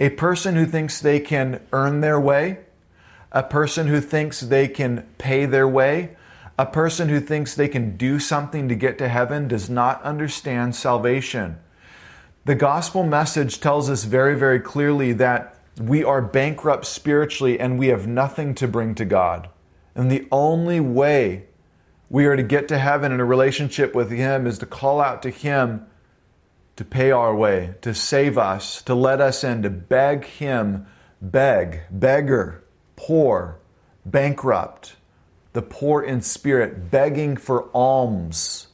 [0.00, 2.60] A person who thinks they can earn their way,
[3.32, 6.16] a person who thinks they can pay their way,
[6.60, 10.76] a person who thinks they can do something to get to heaven does not understand
[10.76, 11.58] salvation.
[12.44, 17.86] The gospel message tells us very, very clearly that we are bankrupt spiritually and we
[17.86, 19.48] have nothing to bring to God.
[19.94, 21.46] And the only way
[22.10, 25.22] we are to get to heaven in a relationship with Him is to call out
[25.22, 25.86] to Him
[26.76, 30.86] to pay our way, to save us, to let us in, to beg Him,
[31.22, 32.64] beg, beggar,
[32.96, 33.60] poor,
[34.04, 34.96] bankrupt
[35.52, 38.68] the poor in spirit, begging for alms.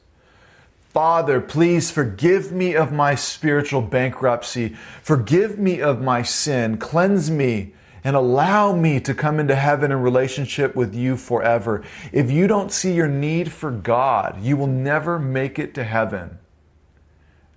[0.97, 4.77] Father, please forgive me of my spiritual bankruptcy.
[5.03, 6.79] Forgive me of my sin.
[6.79, 11.83] Cleanse me and allow me to come into heaven in relationship with you forever.
[12.13, 16.39] If you don't see your need for God, you will never make it to heaven.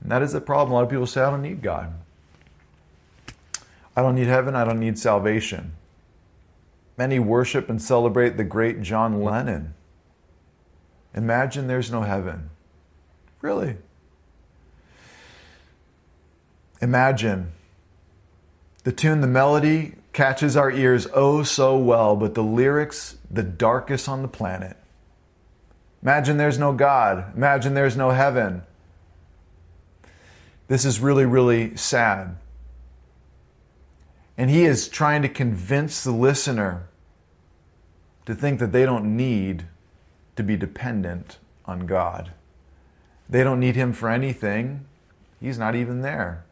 [0.01, 0.71] And that is the problem.
[0.71, 1.93] A lot of people say, I don't need God.
[3.95, 4.55] I don't need heaven.
[4.55, 5.73] I don't need salvation.
[6.99, 9.73] Many worship and celebrate the great John Lennon.
[11.15, 12.49] Imagine there's no heaven.
[13.39, 13.77] Really?
[16.81, 17.53] Imagine
[18.83, 24.09] the tune, the melody catches our ears oh so well, but the lyrics, the darkest
[24.09, 24.75] on the planet.
[26.01, 27.33] Imagine there's no God.
[27.33, 28.63] Imagine there's no heaven.
[30.67, 32.35] This is really, really sad.
[34.39, 36.87] And he is trying to convince the listener
[38.25, 39.65] to think that they don't need
[40.37, 42.31] to be dependent on God.
[43.29, 44.85] They don't need Him for anything.
[45.41, 46.45] He's not even there.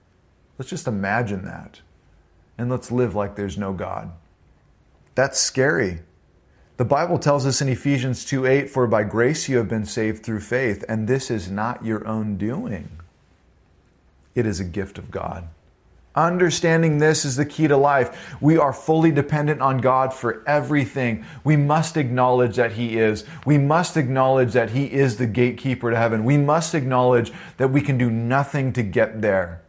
[0.58, 1.80] Let's just imagine that.
[2.58, 4.12] And let's live like there's no God.
[5.15, 6.00] That's scary.
[6.76, 10.26] The Bible tells us in Ephesians 2 8, For by grace you have been saved
[10.26, 13.00] through faith, and this is not your own doing.
[14.36, 15.47] It is a gift of God.
[16.17, 18.36] Understanding this is the key to life.
[18.41, 21.23] We are fully dependent on God for everything.
[21.43, 23.23] We must acknowledge that He is.
[23.45, 26.25] We must acknowledge that He is the gatekeeper to heaven.
[26.25, 29.62] We must acknowledge that we can do nothing to get there.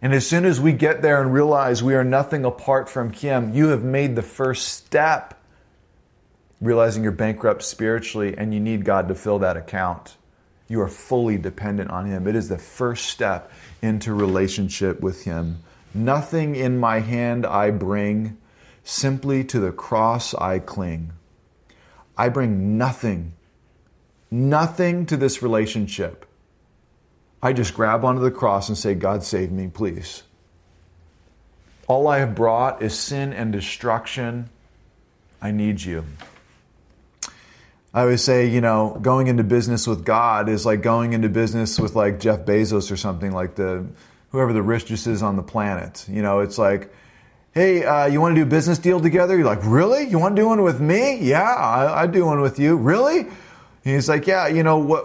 [0.00, 3.52] And as soon as we get there and realize we are nothing apart from Him,
[3.52, 5.42] you have made the first step,
[6.60, 10.16] realizing you're bankrupt spiritually and you need God to fill that account.
[10.68, 12.26] You are fully dependent on Him.
[12.26, 13.50] It is the first step
[13.82, 15.58] into relationship with Him.
[15.92, 18.38] Nothing in my hand I bring,
[18.82, 21.12] simply to the cross I cling.
[22.16, 23.34] I bring nothing,
[24.30, 26.26] nothing to this relationship.
[27.42, 30.22] I just grab onto the cross and say, God, save me, please.
[31.86, 34.48] All I have brought is sin and destruction.
[35.42, 36.04] I need you.
[37.94, 41.78] I always say, you know, going into business with God is like going into business
[41.78, 43.86] with like Jeff Bezos or something like the
[44.30, 46.04] whoever the richest is on the planet.
[46.08, 46.92] You know, it's like,
[47.52, 49.36] hey, uh, you want to do a business deal together?
[49.36, 50.08] You're like, really?
[50.08, 51.20] You want to do one with me?
[51.20, 52.76] Yeah, I, I do one with you.
[52.76, 53.20] Really?
[53.20, 53.30] And
[53.84, 54.48] he's like, yeah.
[54.48, 55.04] You know what?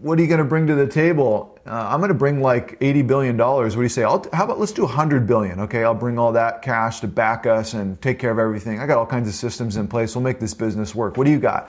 [0.00, 1.58] What are you going to bring to the table?
[1.66, 3.74] Uh, I'm going to bring like 80 billion dollars.
[3.74, 4.04] What do you say?
[4.04, 5.58] I'll, how about let's do 100 billion?
[5.58, 8.78] Okay, I'll bring all that cash to back us and take care of everything.
[8.78, 10.14] I got all kinds of systems in place.
[10.14, 11.16] We'll make this business work.
[11.16, 11.68] What do you got?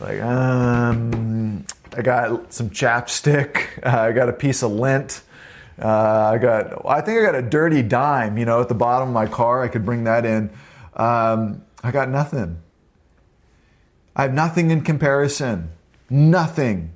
[0.00, 1.64] Like, um,
[1.96, 3.84] I got some chapstick.
[3.84, 5.22] Uh, I got a piece of lint.
[5.80, 9.08] Uh, I got, I think I got a dirty dime, you know, at the bottom
[9.08, 9.62] of my car.
[9.62, 10.50] I could bring that in.
[10.94, 12.58] Um, I got nothing.
[14.14, 15.70] I have nothing in comparison.
[16.10, 16.92] Nothing.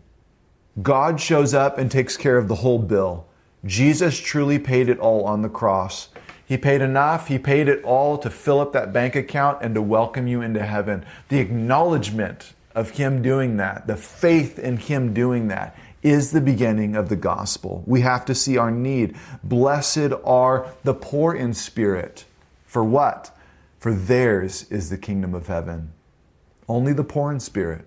[0.82, 3.26] God shows up and takes care of the whole bill.
[3.64, 6.08] Jesus truly paid it all on the cross.
[6.44, 7.28] He paid enough.
[7.28, 10.62] He paid it all to fill up that bank account and to welcome you into
[10.62, 11.04] heaven.
[11.28, 16.94] The acknowledgement of Him doing that, the faith in Him doing that, is the beginning
[16.94, 17.82] of the gospel.
[17.86, 19.16] We have to see our need.
[19.42, 22.26] Blessed are the poor in spirit.
[22.66, 23.36] For what?
[23.80, 25.92] For theirs is the kingdom of heaven.
[26.68, 27.86] Only the poor in spirit.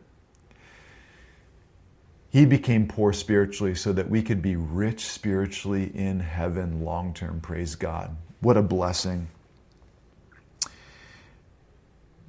[2.32, 7.40] He became poor spiritually so that we could be rich spiritually in heaven long term.
[7.42, 8.16] Praise God.
[8.42, 9.28] What a blessing.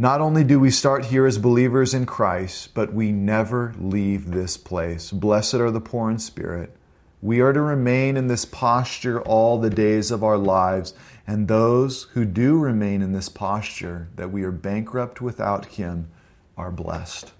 [0.01, 4.57] Not only do we start here as believers in Christ, but we never leave this
[4.57, 5.11] place.
[5.11, 6.75] Blessed are the poor in spirit.
[7.21, 10.95] We are to remain in this posture all the days of our lives,
[11.27, 16.09] and those who do remain in this posture, that we are bankrupt without Him,
[16.57, 17.35] are blessed.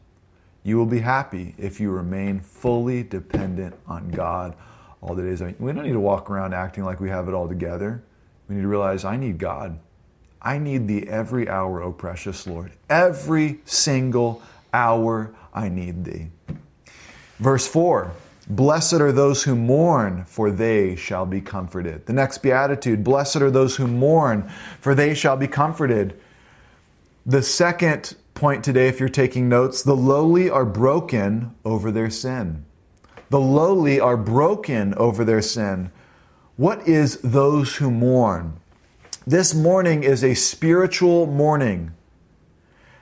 [0.63, 4.55] You will be happy if you remain fully dependent on God
[5.01, 5.41] all the days.
[5.41, 8.03] We don't need to walk around acting like we have it all together.
[8.51, 9.79] We need to realize I need God.
[10.43, 12.73] I need thee every hour, O precious Lord.
[12.89, 16.31] Every single hour I need thee.
[17.39, 18.13] Verse 4
[18.49, 22.07] Blessed are those who mourn, for they shall be comforted.
[22.07, 24.51] The next beatitude Blessed are those who mourn,
[24.81, 26.19] for they shall be comforted.
[27.25, 32.65] The second point today, if you're taking notes, the lowly are broken over their sin.
[33.29, 35.93] The lowly are broken over their sin.
[36.57, 38.60] What is those who mourn?
[39.27, 41.93] This mourning is a spiritual mourning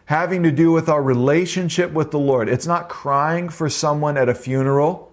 [0.06, 2.48] having to do with our relationship with the Lord.
[2.48, 5.12] It's not crying for someone at a funeral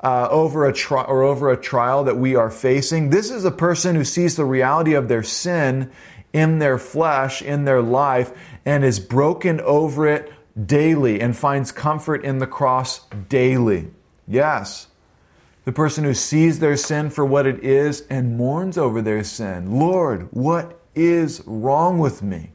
[0.00, 3.10] uh, over a tri- or over a trial that we are facing.
[3.10, 5.90] This is a person who sees the reality of their sin
[6.32, 8.30] in their flesh, in their life,
[8.64, 10.32] and is broken over it
[10.66, 13.90] daily and finds comfort in the cross daily.
[14.28, 14.86] Yes.
[15.66, 19.78] The person who sees their sin for what it is and mourns over their sin.
[19.80, 22.52] Lord, what is wrong with me?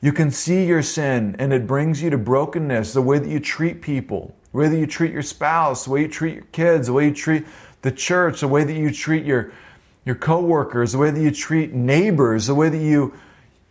[0.00, 3.40] You can see your sin and it brings you to brokenness, the way that you
[3.40, 6.86] treat people, the way that you treat your spouse, the way you treat your kids,
[6.86, 7.46] the way you treat
[7.82, 9.52] the church, the way that you treat your,
[10.04, 13.12] your coworkers, the way that you treat neighbors, the way that you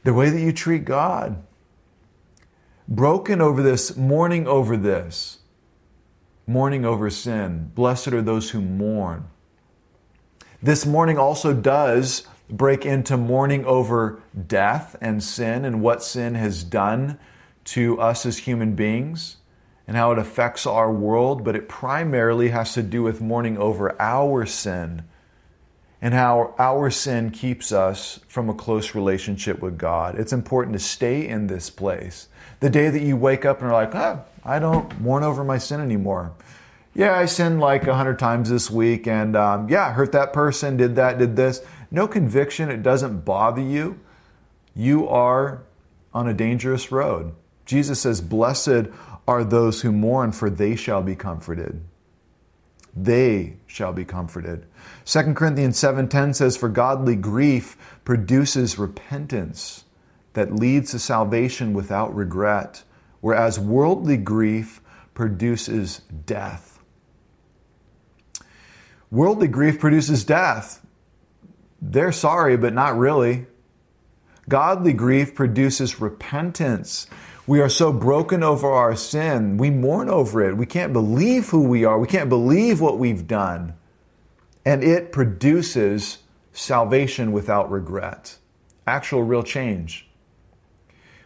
[0.04, 1.42] the way that you treat God.
[2.90, 5.40] Broken over this, mourning over this,
[6.46, 7.72] mourning over sin.
[7.76, 9.26] Blessed are those who mourn.
[10.62, 16.64] This mourning also does break into mourning over death and sin and what sin has
[16.64, 17.20] done
[17.66, 19.38] to us as human beings
[19.88, 24.00] and how it affects our world, but it primarily has to do with mourning over
[24.02, 25.04] our sin
[26.04, 30.20] and how our sin keeps us from a close relationship with God.
[30.20, 32.28] It's important to stay in this place.
[32.60, 35.58] The day that you wake up and are like, ah, I don't mourn over my
[35.58, 36.34] sin anymore.
[36.94, 40.76] Yeah, I sinned like a hundred times this week, and um, yeah, hurt that person,
[40.76, 41.62] did that, did this.
[41.90, 43.98] No conviction, it doesn't bother you.
[44.76, 45.64] You are
[46.14, 47.34] on a dangerous road.
[47.66, 48.90] Jesus says, Blessed
[49.26, 51.82] are those who mourn, for they shall be comforted
[52.96, 54.66] they shall be comforted.
[55.06, 59.86] 2 Corinthians 7:10 says for godly grief produces repentance
[60.34, 62.84] that leads to salvation without regret,
[63.22, 64.82] whereas worldly grief
[65.14, 66.80] produces death.
[69.12, 70.86] Worldly grief produces death.
[71.82, 73.46] They're sorry, but not really.
[74.50, 77.08] Godly grief produces repentance
[77.46, 79.58] we are so broken over our sin.
[79.58, 80.56] We mourn over it.
[80.56, 82.00] We can't believe who we are.
[82.00, 83.74] We can't believe what we've done.
[84.66, 86.20] And it produces
[86.54, 88.38] salvation without regret,
[88.88, 90.10] actual real change.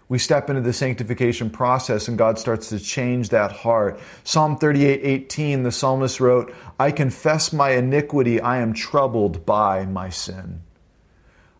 [0.09, 3.99] We step into the sanctification process and God starts to change that heart.
[4.23, 8.39] Psalm 38 18, the psalmist wrote, I confess my iniquity.
[8.39, 10.61] I am troubled by my sin.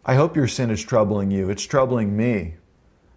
[0.06, 1.50] I hope your sin is troubling you.
[1.50, 2.56] It's troubling me.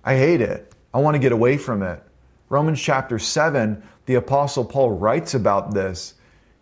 [0.03, 0.75] I hate it.
[0.93, 2.03] I want to get away from it.
[2.49, 6.15] Romans chapter 7, the Apostle Paul writes about this.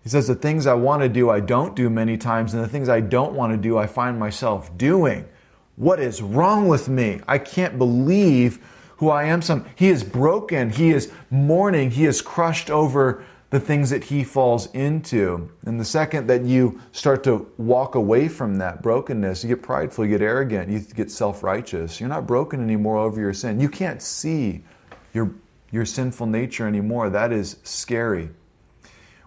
[0.08, 2.68] He says, The things I want to do, I don't do many times, and the
[2.68, 5.28] things I don't want to do, I find myself doing.
[5.76, 7.20] What is wrong with me?
[7.28, 8.58] I can't believe
[8.96, 9.42] who I am.
[9.42, 14.24] Some he is broken, he is mourning, he is crushed over the things that he
[14.24, 15.50] falls into.
[15.66, 20.06] And the second that you start to walk away from that brokenness, you get prideful,
[20.06, 22.00] you get arrogant, you get self righteous.
[22.00, 23.60] You're not broken anymore over your sin.
[23.60, 24.64] You can't see
[25.12, 25.34] your,
[25.70, 27.10] your sinful nature anymore.
[27.10, 28.30] That is scary.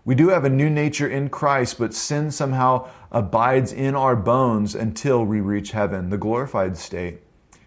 [0.03, 4.73] We do have a new nature in Christ, but sin somehow abides in our bones
[4.73, 7.21] until we reach heaven, the glorified state.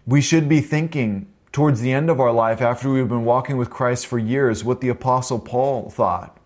[0.05, 3.69] We should be thinking towards the end of our life, after we've been walking with
[3.69, 6.37] Christ for years, what the Apostle Paul thought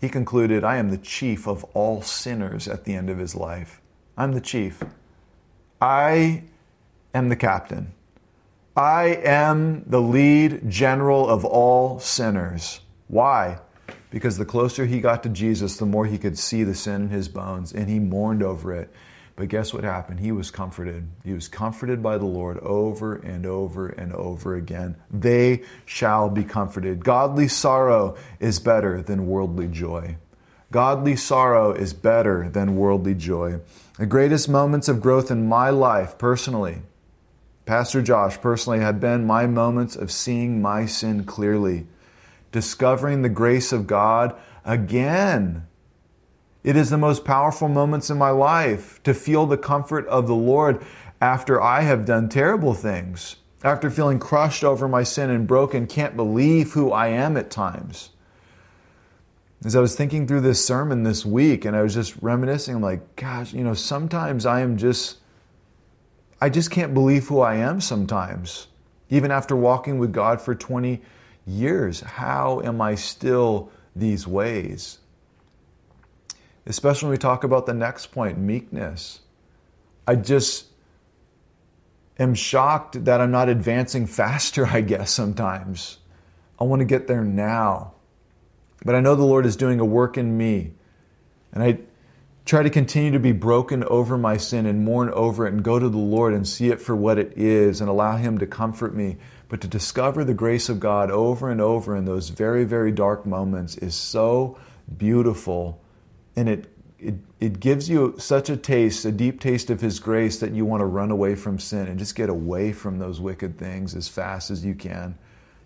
[0.00, 3.82] he concluded, I am the chief of all sinners at the end of his life.
[4.16, 4.82] I'm the chief.
[5.80, 6.44] I
[7.12, 7.92] am the captain.
[8.74, 12.80] I am the lead general of all sinners.
[13.08, 13.58] Why?
[14.10, 17.08] Because the closer he got to Jesus, the more he could see the sin in
[17.08, 18.90] his bones, and he mourned over it.
[19.36, 20.20] But guess what happened?
[20.20, 21.08] He was comforted.
[21.24, 24.96] He was comforted by the Lord over and over and over again.
[25.10, 27.04] They shall be comforted.
[27.04, 30.16] Godly sorrow is better than worldly joy.
[30.70, 33.60] Godly sorrow is better than worldly joy.
[33.98, 36.82] The greatest moments of growth in my life, personally,
[37.64, 41.86] Pastor Josh personally, have been my moments of seeing my sin clearly,
[42.52, 44.34] discovering the grace of God
[44.64, 45.66] again
[46.62, 50.34] it is the most powerful moments in my life to feel the comfort of the
[50.34, 50.84] Lord
[51.20, 56.16] after I have done terrible things, after feeling crushed over my sin and broken, can't
[56.16, 58.10] believe who I am at times.
[59.64, 62.82] As I was thinking through this sermon this week and I was just reminiscing, I'm
[62.82, 65.18] like, gosh, you know, sometimes I am just,
[66.40, 68.68] I just can't believe who I am sometimes.
[69.10, 71.02] Even after walking with God for 20
[71.50, 75.00] years, how am I still these ways?
[76.70, 79.20] especially when we talk about the next point meekness.
[80.06, 80.66] I just
[82.18, 85.98] am shocked that I'm not advancing faster, I guess, sometimes.
[86.58, 87.94] I want to get there now.
[88.84, 90.72] But I know the Lord is doing a work in me.
[91.52, 91.80] And I
[92.44, 95.78] try to continue to be broken over my sin and mourn over it and go
[95.78, 98.94] to the Lord and see it for what it is and allow Him to comfort
[98.94, 99.16] me.
[99.50, 103.26] But to discover the grace of God over and over in those very, very dark
[103.26, 104.56] moments is so
[104.96, 105.82] beautiful
[106.36, 110.38] and it, it, it gives you such a taste, a deep taste of His grace
[110.38, 113.58] that you want to run away from sin and just get away from those wicked
[113.58, 115.18] things as fast as you can.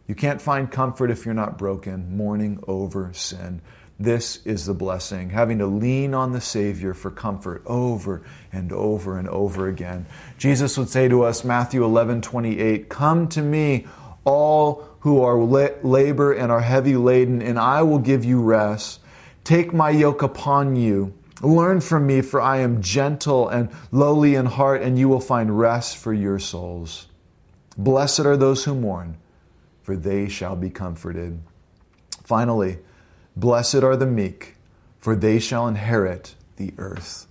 [0.06, 3.60] You can't find comfort if you're not broken, mourning over sin.
[3.98, 8.22] This is the blessing, having to lean on the Savior for comfort over
[8.52, 10.06] and over and over again.
[10.36, 13.86] Jesus would say to us, Matthew 11 28, Come to me,
[14.24, 19.00] all who are labor and are heavy laden, and I will give you rest.
[19.44, 21.14] Take my yoke upon you.
[21.42, 25.56] Learn from me, for I am gentle and lowly in heart, and you will find
[25.56, 27.06] rest for your souls.
[27.76, 29.18] Blessed are those who mourn,
[29.82, 31.38] for they shall be comforted.
[32.24, 32.78] Finally,
[33.36, 34.56] Blessed are the meek,
[34.98, 37.26] for they shall inherit the earth.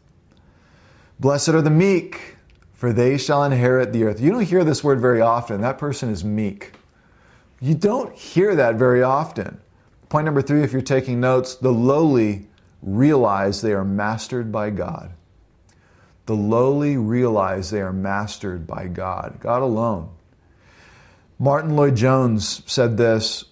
[1.19, 2.37] Blessed are the meek,
[2.73, 4.19] for they shall inherit the earth.
[4.19, 5.61] You don't hear this word very often.
[5.61, 6.73] That person is meek.
[7.61, 9.61] You don't hear that very often.
[10.09, 12.47] Point number three, if you're taking notes, the lowly
[12.81, 15.13] realize they are mastered by God.
[16.25, 20.09] The lowly realize they are mastered by God, God alone.
[21.39, 23.45] Martyn Lloyd-Jones said this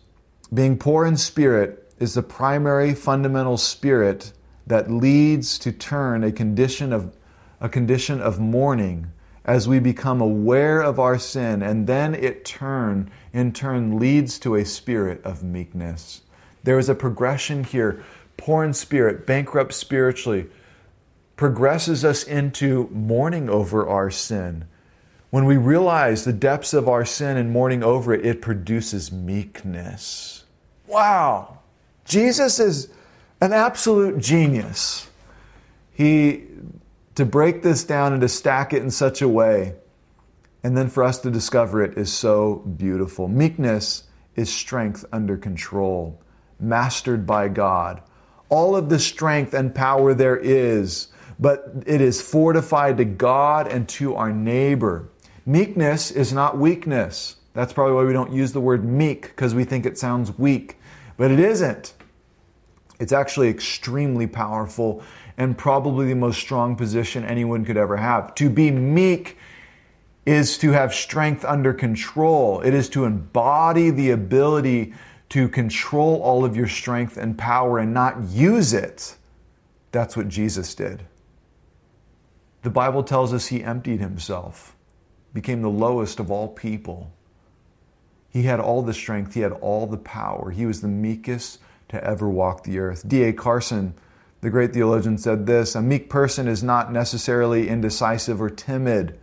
[0.54, 4.34] being poor in spirit is the primary fundamental spirit
[4.66, 7.16] that leads to turn a condition of
[7.60, 9.12] a condition of mourning
[9.46, 14.56] as we become aware of our sin and then it turn in turn leads to
[14.56, 16.22] a spirit of meekness.
[16.64, 18.04] There is a progression here.
[18.36, 20.48] Poor in spirit bankrupt spiritually
[21.36, 24.66] progresses us into mourning over our sin.
[25.30, 30.46] When we realize the depths of our sin and mourning over it it produces meekness.
[30.88, 31.61] Wow
[32.06, 32.90] Jesus is
[33.40, 35.10] an absolute genius.
[35.94, 36.46] He,
[37.16, 39.76] to break this down and to stack it in such a way,
[40.64, 43.28] and then for us to discover it is so beautiful.
[43.28, 44.04] Meekness
[44.36, 46.22] is strength under control,
[46.60, 48.02] mastered by God.
[48.50, 51.08] All of the strength and power there is,
[51.40, 55.10] but it is fortified to God and to our neighbor.
[55.46, 57.38] Meekness is not weakness.
[57.54, 60.78] That's probably why we don't use the word meek, because we think it sounds weak.
[61.22, 61.94] But it isn't.
[63.00, 65.04] It's actually extremely powerful
[65.38, 68.34] and probably the most strong position anyone could ever have.
[68.34, 69.38] To be meek
[70.26, 74.96] is to have strength under control, it is to embody the ability
[75.30, 79.16] to control all of your strength and power and not use it.
[79.92, 81.04] That's what Jesus did.
[82.64, 84.76] The Bible tells us he emptied himself,
[85.36, 87.12] became the lowest of all people.
[88.32, 90.52] He had all the strength, he had all the power.
[90.52, 91.60] He was the meekest
[91.90, 93.08] to ever walk the earth.
[93.08, 93.34] D.A.
[93.34, 93.94] Carson,
[94.40, 99.20] the great theologian, said this A meek person is not necessarily indecisive or timid.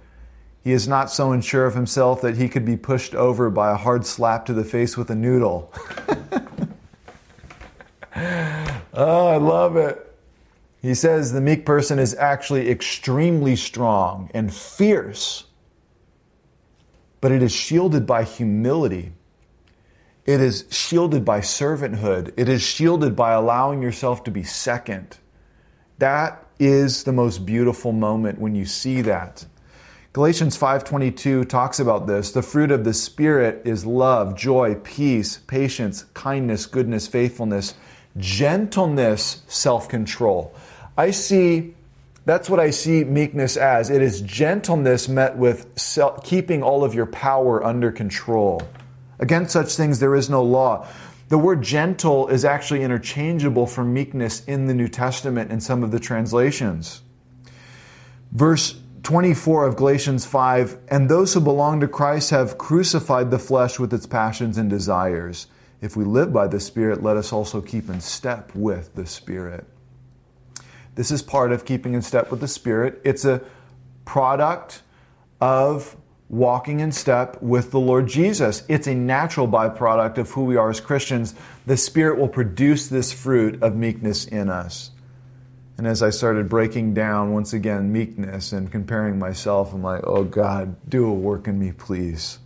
[0.62, 3.76] He is not so unsure of himself that he could be pushed over by a
[3.76, 5.72] hard slap to the face with a noodle.
[8.92, 10.04] oh, I love it.
[10.82, 15.44] He says the meek person is actually extremely strong and fierce,
[17.20, 19.12] but it is shielded by humility
[20.28, 22.34] it is shielded by servanthood.
[22.36, 25.16] It is shielded by allowing yourself to be second.
[26.00, 29.46] That is the most beautiful moment when you see that.
[30.12, 32.30] Galatians 5:22 talks about this.
[32.30, 37.72] The fruit of the spirit is love, joy, peace, patience, kindness, goodness, faithfulness,
[38.18, 40.52] gentleness, self-control.
[40.98, 41.74] I see
[42.28, 43.88] that's what I see meekness as.
[43.88, 48.60] It is gentleness met with self, keeping all of your power under control.
[49.18, 50.86] Against such things there is no law.
[51.30, 55.90] The word gentle is actually interchangeable for meekness in the New Testament in some of
[55.90, 57.00] the translations.
[58.30, 63.78] Verse 24 of Galatians 5 And those who belong to Christ have crucified the flesh
[63.78, 65.46] with its passions and desires.
[65.80, 69.64] If we live by the Spirit, let us also keep in step with the Spirit.
[70.98, 73.00] This is part of keeping in step with the Spirit.
[73.04, 73.40] It's a
[74.04, 74.82] product
[75.40, 75.96] of
[76.28, 78.64] walking in step with the Lord Jesus.
[78.66, 81.36] It's a natural byproduct of who we are as Christians.
[81.66, 84.90] The Spirit will produce this fruit of meekness in us.
[85.76, 90.24] And as I started breaking down once again meekness and comparing myself, I'm like, oh
[90.24, 92.40] God, do a work in me, please.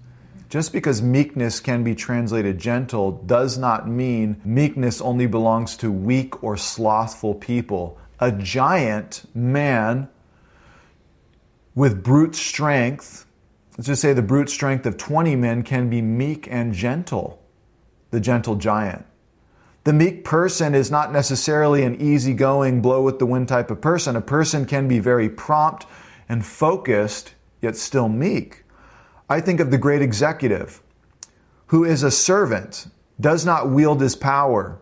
[0.51, 6.45] Just because meekness can be translated gentle does not mean meekness only belongs to weak
[6.45, 7.99] or slothful people.
[8.23, 10.09] A giant man
[11.75, 13.27] with brute strength
[13.77, 17.43] Let's just say the brute strength of 20 men can be meek and gentle,
[18.11, 19.07] the gentle giant.
[19.85, 24.15] The meek person is not necessarily an easygoing, blow with the wind type of person.
[24.15, 25.87] A person can be very prompt
[26.29, 28.65] and focused, yet still meek.
[29.29, 30.83] I think of the great executive
[31.69, 34.79] who is a servant, does not wield his power,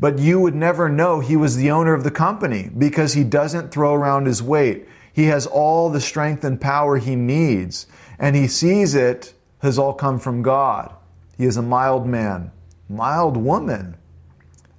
[0.00, 3.70] but you would never know he was the owner of the company because he doesn't
[3.70, 4.88] throw around his weight.
[5.12, 7.86] He has all the strength and power he needs,
[8.18, 10.94] and he sees it has all come from God.
[11.36, 12.50] He is a mild man,
[12.88, 13.96] mild woman,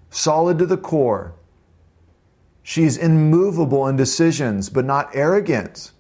[0.09, 1.35] solid to the core.
[2.63, 5.91] She's immovable in decisions, but not arrogant.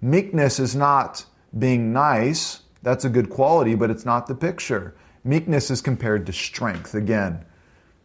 [0.00, 1.24] Meekness is not
[1.58, 2.60] being nice.
[2.82, 4.94] That's a good quality, but it's not the picture.
[5.24, 7.44] Meekness is compared to strength again,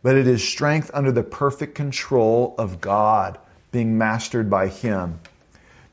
[0.03, 3.37] but it is strength under the perfect control of God,
[3.71, 5.19] being mastered by Him.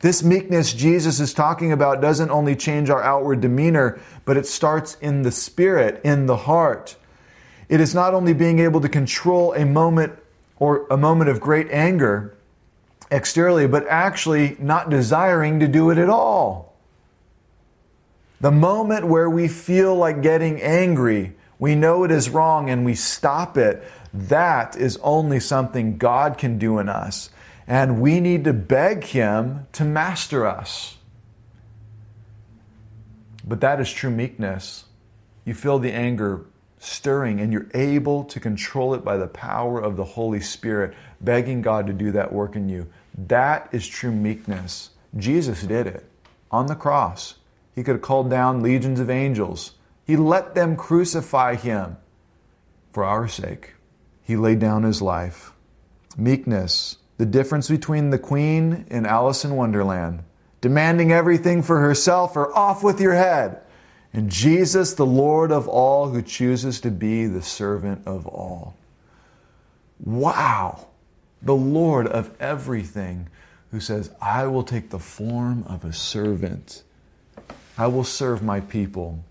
[0.01, 4.97] This meekness Jesus is talking about doesn't only change our outward demeanor, but it starts
[5.01, 6.97] in the spirit, in the heart.
[7.69, 10.19] It is not only being able to control a moment
[10.59, 12.37] or a moment of great anger
[13.11, 16.75] exteriorly, but actually not desiring to do it at all.
[18.41, 21.35] The moment where we feel like getting angry,
[21.65, 26.59] we know it is wrong and we stop it, that is only something God can
[26.59, 27.31] do in us.
[27.67, 30.99] And we need to beg Him to master us.
[33.47, 34.85] But that is true meekness.
[35.47, 36.45] You feel the anger
[36.81, 40.93] stirring and you're able to control it by the power of the Holy Spirit,
[41.23, 42.91] begging God to do that work in you.
[43.17, 44.91] That is true meekness.
[45.17, 46.05] Jesus did it
[46.51, 47.37] on the cross.
[47.75, 49.74] He could have called down legions of angels.
[50.07, 51.97] He let them crucify him
[52.93, 53.75] for our sake.
[54.23, 55.53] He laid down his life.
[56.17, 60.25] Meekness the difference between the queen in Alice in Wonderland,
[60.61, 63.61] demanding everything for herself or off with your head,
[64.13, 68.75] and Jesus, the Lord of all, who chooses to be the servant of all.
[70.01, 70.87] Wow!
[71.43, 73.29] The Lord of everything,
[73.71, 76.85] who says, I will take the form of a servant.
[77.77, 79.25] I will serve my people.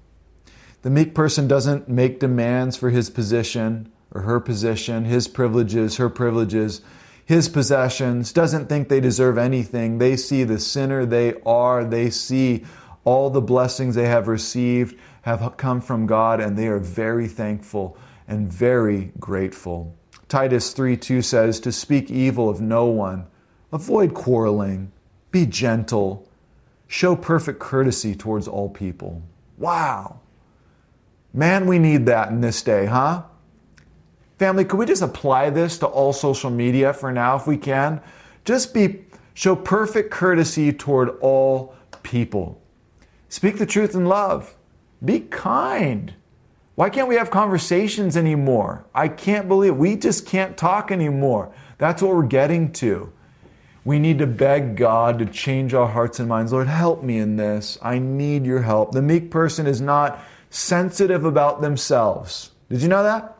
[0.84, 6.09] The meek person doesn't make demands for his position or her position, his privileges, her
[6.09, 6.81] privileges
[7.25, 9.97] his possessions, doesn't think they deserve anything.
[9.97, 12.65] They see the sinner they are, they see
[13.05, 17.97] all the blessings they have received have come from God, and they are very thankful
[18.27, 19.95] and very grateful.
[20.27, 23.27] Titus 3 2 says, To speak evil of no one,
[23.71, 24.91] avoid quarreling,
[25.31, 26.27] be gentle,
[26.88, 29.21] show perfect courtesy towards all people.
[29.57, 30.19] Wow.
[31.34, 33.23] Man, we need that in this day, huh?
[34.38, 38.01] Family, could we just apply this to all social media for now if we can?
[38.45, 42.61] Just be show perfect courtesy toward all people.
[43.29, 44.55] Speak the truth in love.
[45.03, 46.13] Be kind.
[46.75, 48.86] Why can't we have conversations anymore?
[48.93, 51.53] I can't believe we just can't talk anymore.
[51.77, 53.11] That's what we're getting to.
[53.86, 56.53] We need to beg God to change our hearts and minds.
[56.53, 57.77] Lord, help me in this.
[57.81, 58.91] I need your help.
[58.93, 60.23] The meek person is not
[60.54, 62.51] sensitive about themselves.
[62.70, 63.34] Did you know that?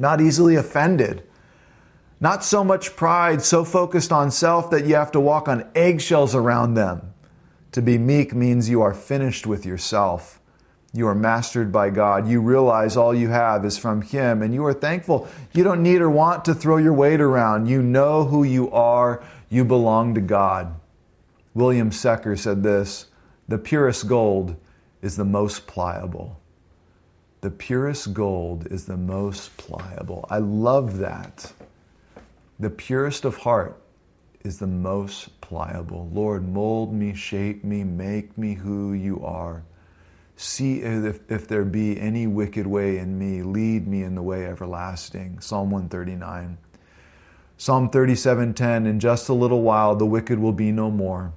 [0.00, 1.22] not easily offended.
[2.20, 6.34] Not so much pride, so focused on self that you have to walk on eggshells
[6.34, 7.14] around them.
[7.72, 10.40] To be meek means you are finished with yourself.
[10.92, 12.26] You are mastered by God.
[12.26, 15.28] You realize all you have is from Him, and you are thankful.
[15.52, 17.68] You don't need or want to throw your weight around.
[17.68, 19.22] You know who you are.
[19.48, 20.74] You belong to God.
[21.54, 23.06] William Secker said this
[23.48, 24.56] The purest gold
[25.02, 26.40] is the most pliable.
[27.40, 30.26] The purest gold is the most pliable.
[30.28, 31.52] I love that.
[32.58, 33.80] The purest of heart
[34.44, 36.10] is the most pliable.
[36.12, 39.62] Lord, mold me, shape me, make me who you are.
[40.36, 43.42] See if, if there be any wicked way in me.
[43.42, 45.40] Lead me in the way everlasting.
[45.40, 46.56] Psalm 139.
[47.58, 51.34] Psalm 37:10 In just a little while the wicked will be no more.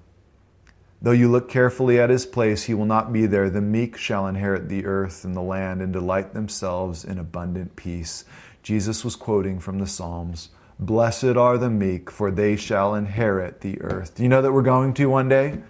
[1.04, 3.50] Though you look carefully at his place, he will not be there.
[3.50, 8.24] The meek shall inherit the earth and the land and delight themselves in abundant peace.
[8.64, 10.50] Jesus was quoting from the Psalms
[10.80, 14.16] Blessed are the meek, for they shall inherit the earth.
[14.16, 15.62] Do you know that we're going to one day?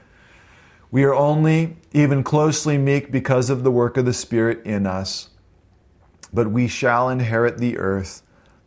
[0.91, 5.29] We are only even closely meek because of the work of the Spirit in us,
[6.31, 8.22] but we shall inherit the earth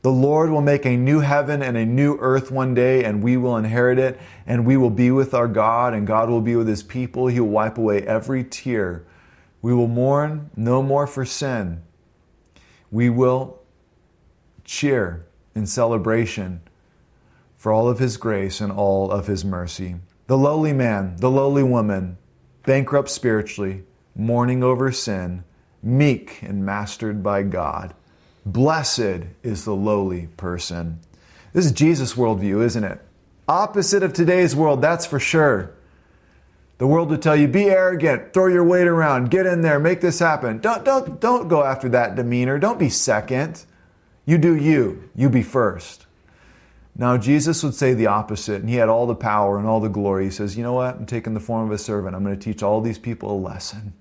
[0.07, 3.37] the Lord will make a new heaven and a new earth one day, and we
[3.37, 6.69] will inherit it, and we will be with our God, and God will be with
[6.69, 7.27] his people.
[7.27, 9.05] He will wipe away every tear.
[9.63, 11.83] We will mourn no more for sin.
[12.93, 13.59] We will
[14.63, 15.27] cheer
[15.57, 16.61] in celebration
[17.57, 19.97] for all of his grace and all of his mercy.
[20.29, 22.17] The lowly man, the lowly woman,
[22.63, 23.83] bankrupt spiritually,
[24.15, 25.43] mourning over sin,
[25.83, 27.93] meek and mastered by God.
[28.47, 31.01] Blessed is the lowly person.
[31.53, 33.01] This is Jesus' worldview, isn't it?
[33.49, 35.73] Opposite of today's world, that's for sure.
[36.79, 40.01] The world would tell you, be arrogant, throw your weight around, get in there, make
[40.01, 40.59] this happen.
[40.59, 42.59] Don't, don't, don't go after that demeanor.
[42.59, 43.65] Don't be second.
[44.27, 45.09] You do you.
[45.15, 46.07] You be first.
[46.95, 49.89] Now, Jesus would say the opposite, and he had all the power and all the
[49.89, 50.25] glory.
[50.25, 50.97] He says, You know what?
[50.97, 52.15] I'm taking the form of a servant.
[52.15, 53.93] I'm going to teach all these people a lesson.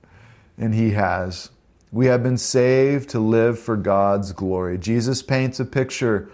[0.58, 1.50] And he has.
[1.96, 4.78] We have been saved to live for God's glory.
[4.78, 6.30] Jesus paints a picture,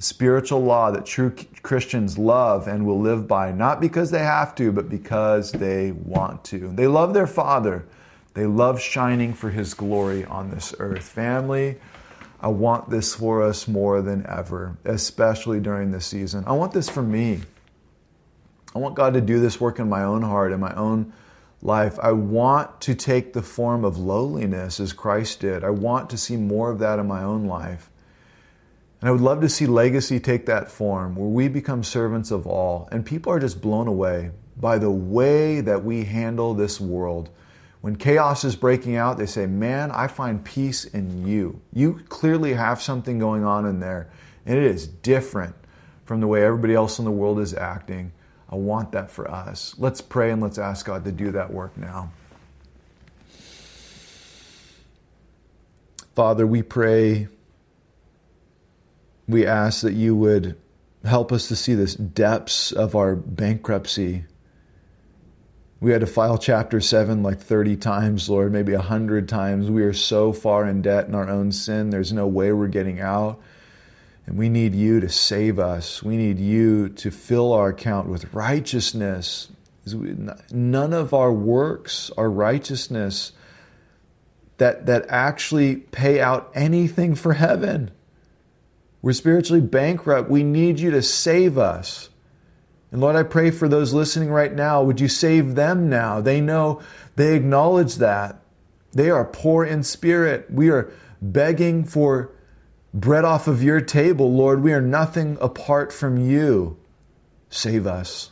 [0.00, 1.32] spiritual law that true
[1.62, 6.42] Christians love and will live by, not because they have to, but because they want
[6.46, 6.72] to.
[6.74, 7.86] They love their Father.
[8.34, 11.04] They love shining for His glory on this earth.
[11.04, 11.76] Family,
[12.40, 16.42] I want this for us more than ever, especially during this season.
[16.48, 17.42] I want this for me.
[18.74, 21.12] I want God to do this work in my own heart, in my own
[21.66, 21.98] life.
[22.00, 25.64] I want to take the form of lowliness as Christ did.
[25.64, 27.90] I want to see more of that in my own life.
[29.00, 32.46] And I would love to see legacy take that form where we become servants of
[32.46, 37.28] all and people are just blown away by the way that we handle this world.
[37.82, 41.60] When chaos is breaking out, they say, Man, I find peace in you.
[41.72, 44.10] You clearly have something going on in there,
[44.46, 45.54] and it is different
[46.04, 48.12] from the way everybody else in the world is acting.
[48.48, 49.74] I want that for us.
[49.78, 52.10] Let's pray and let's ask God to do that work now.
[56.14, 57.28] Father, we pray,
[59.28, 60.56] we ask that you would
[61.04, 64.24] help us to see the depths of our bankruptcy.
[65.80, 69.70] We had to file chapter 7 like 30 times, Lord, maybe 100 times.
[69.70, 73.00] We are so far in debt in our own sin, there's no way we're getting
[73.00, 73.40] out.
[74.26, 76.02] And we need you to save us.
[76.02, 79.48] We need you to fill our account with righteousness.
[80.50, 83.32] None of our works are righteousness
[84.58, 87.92] that, that actually pay out anything for heaven.
[89.00, 90.28] We're spiritually bankrupt.
[90.28, 92.08] We need you to save us.
[92.90, 94.82] And Lord, I pray for those listening right now.
[94.82, 96.20] Would you save them now?
[96.20, 96.80] They know,
[97.14, 98.40] they acknowledge that.
[98.92, 100.50] They are poor in spirit.
[100.50, 102.32] We are begging for
[102.96, 104.62] bread off of your table, Lord.
[104.62, 106.78] We are nothing apart from you.
[107.50, 108.30] Save us.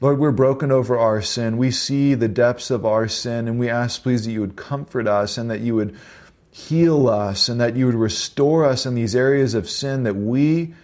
[0.00, 1.56] Lord, we're broken over our sin.
[1.56, 5.08] We see the depths of our sin, and we ask, please, that you would comfort
[5.08, 5.96] us and that you would
[6.50, 10.74] heal us and that you would restore us in these areas of sin that we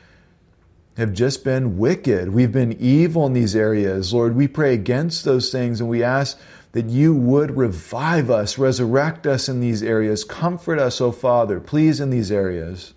[0.97, 2.30] have just been wicked.
[2.30, 4.12] We've been evil in these areas.
[4.12, 6.38] Lord, we pray against those things and we ask
[6.73, 11.59] that you would revive us, resurrect us in these areas, comfort us, O oh Father,
[11.59, 12.95] please, in these areas.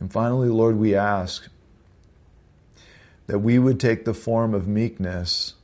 [0.00, 1.48] And finally, Lord, we ask
[3.26, 5.54] that we would take the form of meekness,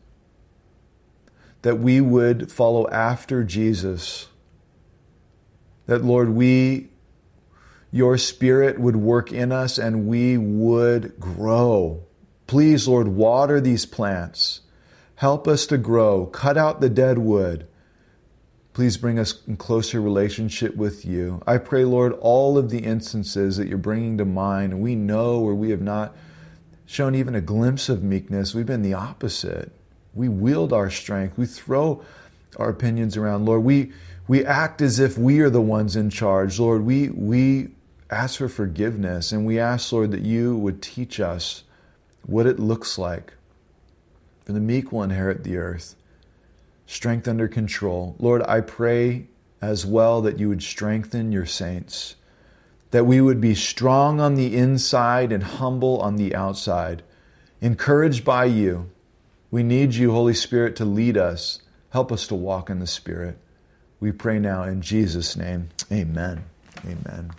[1.63, 4.29] that we would follow after Jesus,
[5.87, 6.89] that, Lord, we,
[7.91, 12.03] your Spirit would work in us and we would grow.
[12.47, 14.61] Please, Lord, water these plants
[15.17, 16.27] Help us to grow.
[16.27, 17.67] Cut out the dead wood.
[18.73, 21.41] Please bring us in closer relationship with you.
[21.47, 25.55] I pray, Lord, all of the instances that you're bringing to mind, we know where
[25.55, 26.17] we have not
[26.85, 29.71] shown even a glimpse of meekness, we've been the opposite.
[30.13, 31.39] We wield our strength.
[31.39, 32.05] We throw
[32.57, 33.47] our opinions around.
[33.47, 33.93] Lord, we,
[34.29, 36.59] we act as if we are the ones in charge.
[36.59, 37.69] Lord, we, we
[38.11, 41.65] ask for forgiveness, and we ask, Lord, that you would teach us
[42.27, 43.35] what it looks like
[44.45, 45.95] for the meek will inherit the earth.
[46.87, 48.15] Strength under control.
[48.19, 49.27] Lord, I pray
[49.63, 52.17] as well that you would strengthen your saints,
[52.91, 57.03] that we would be strong on the inside and humble on the outside,
[57.61, 58.91] encouraged by you.
[59.51, 61.61] We need you, Holy Spirit, to lead us.
[61.91, 63.39] Help us to walk in the Spirit.
[64.01, 65.71] We pray now in Jesus' name.
[65.91, 66.45] Amen.
[66.85, 67.31] Amen.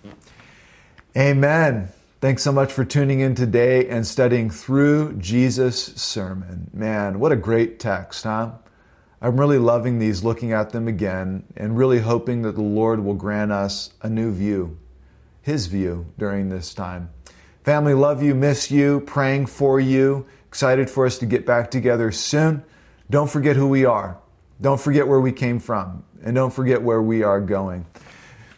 [1.16, 1.92] Amen.
[2.18, 6.70] Thanks so much for tuning in today and studying through Jesus' sermon.
[6.72, 8.52] Man, what a great text, huh?
[9.20, 13.12] I'm really loving these, looking at them again, and really hoping that the Lord will
[13.12, 14.78] grant us a new view,
[15.42, 17.10] His view during this time.
[17.64, 22.10] Family, love you, miss you, praying for you, excited for us to get back together
[22.12, 22.64] soon.
[23.10, 24.16] Don't forget who we are.
[24.58, 27.84] Don't forget where we came from, and don't forget where we are going.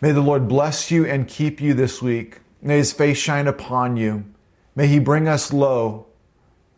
[0.00, 2.38] May the Lord bless you and keep you this week.
[2.60, 4.24] May his face shine upon you.
[4.74, 6.06] May he bring us low,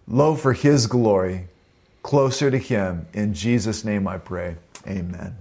[0.07, 1.49] low for his glory,
[2.03, 3.07] closer to him.
[3.13, 4.57] In Jesus' name I pray.
[4.87, 5.37] Amen.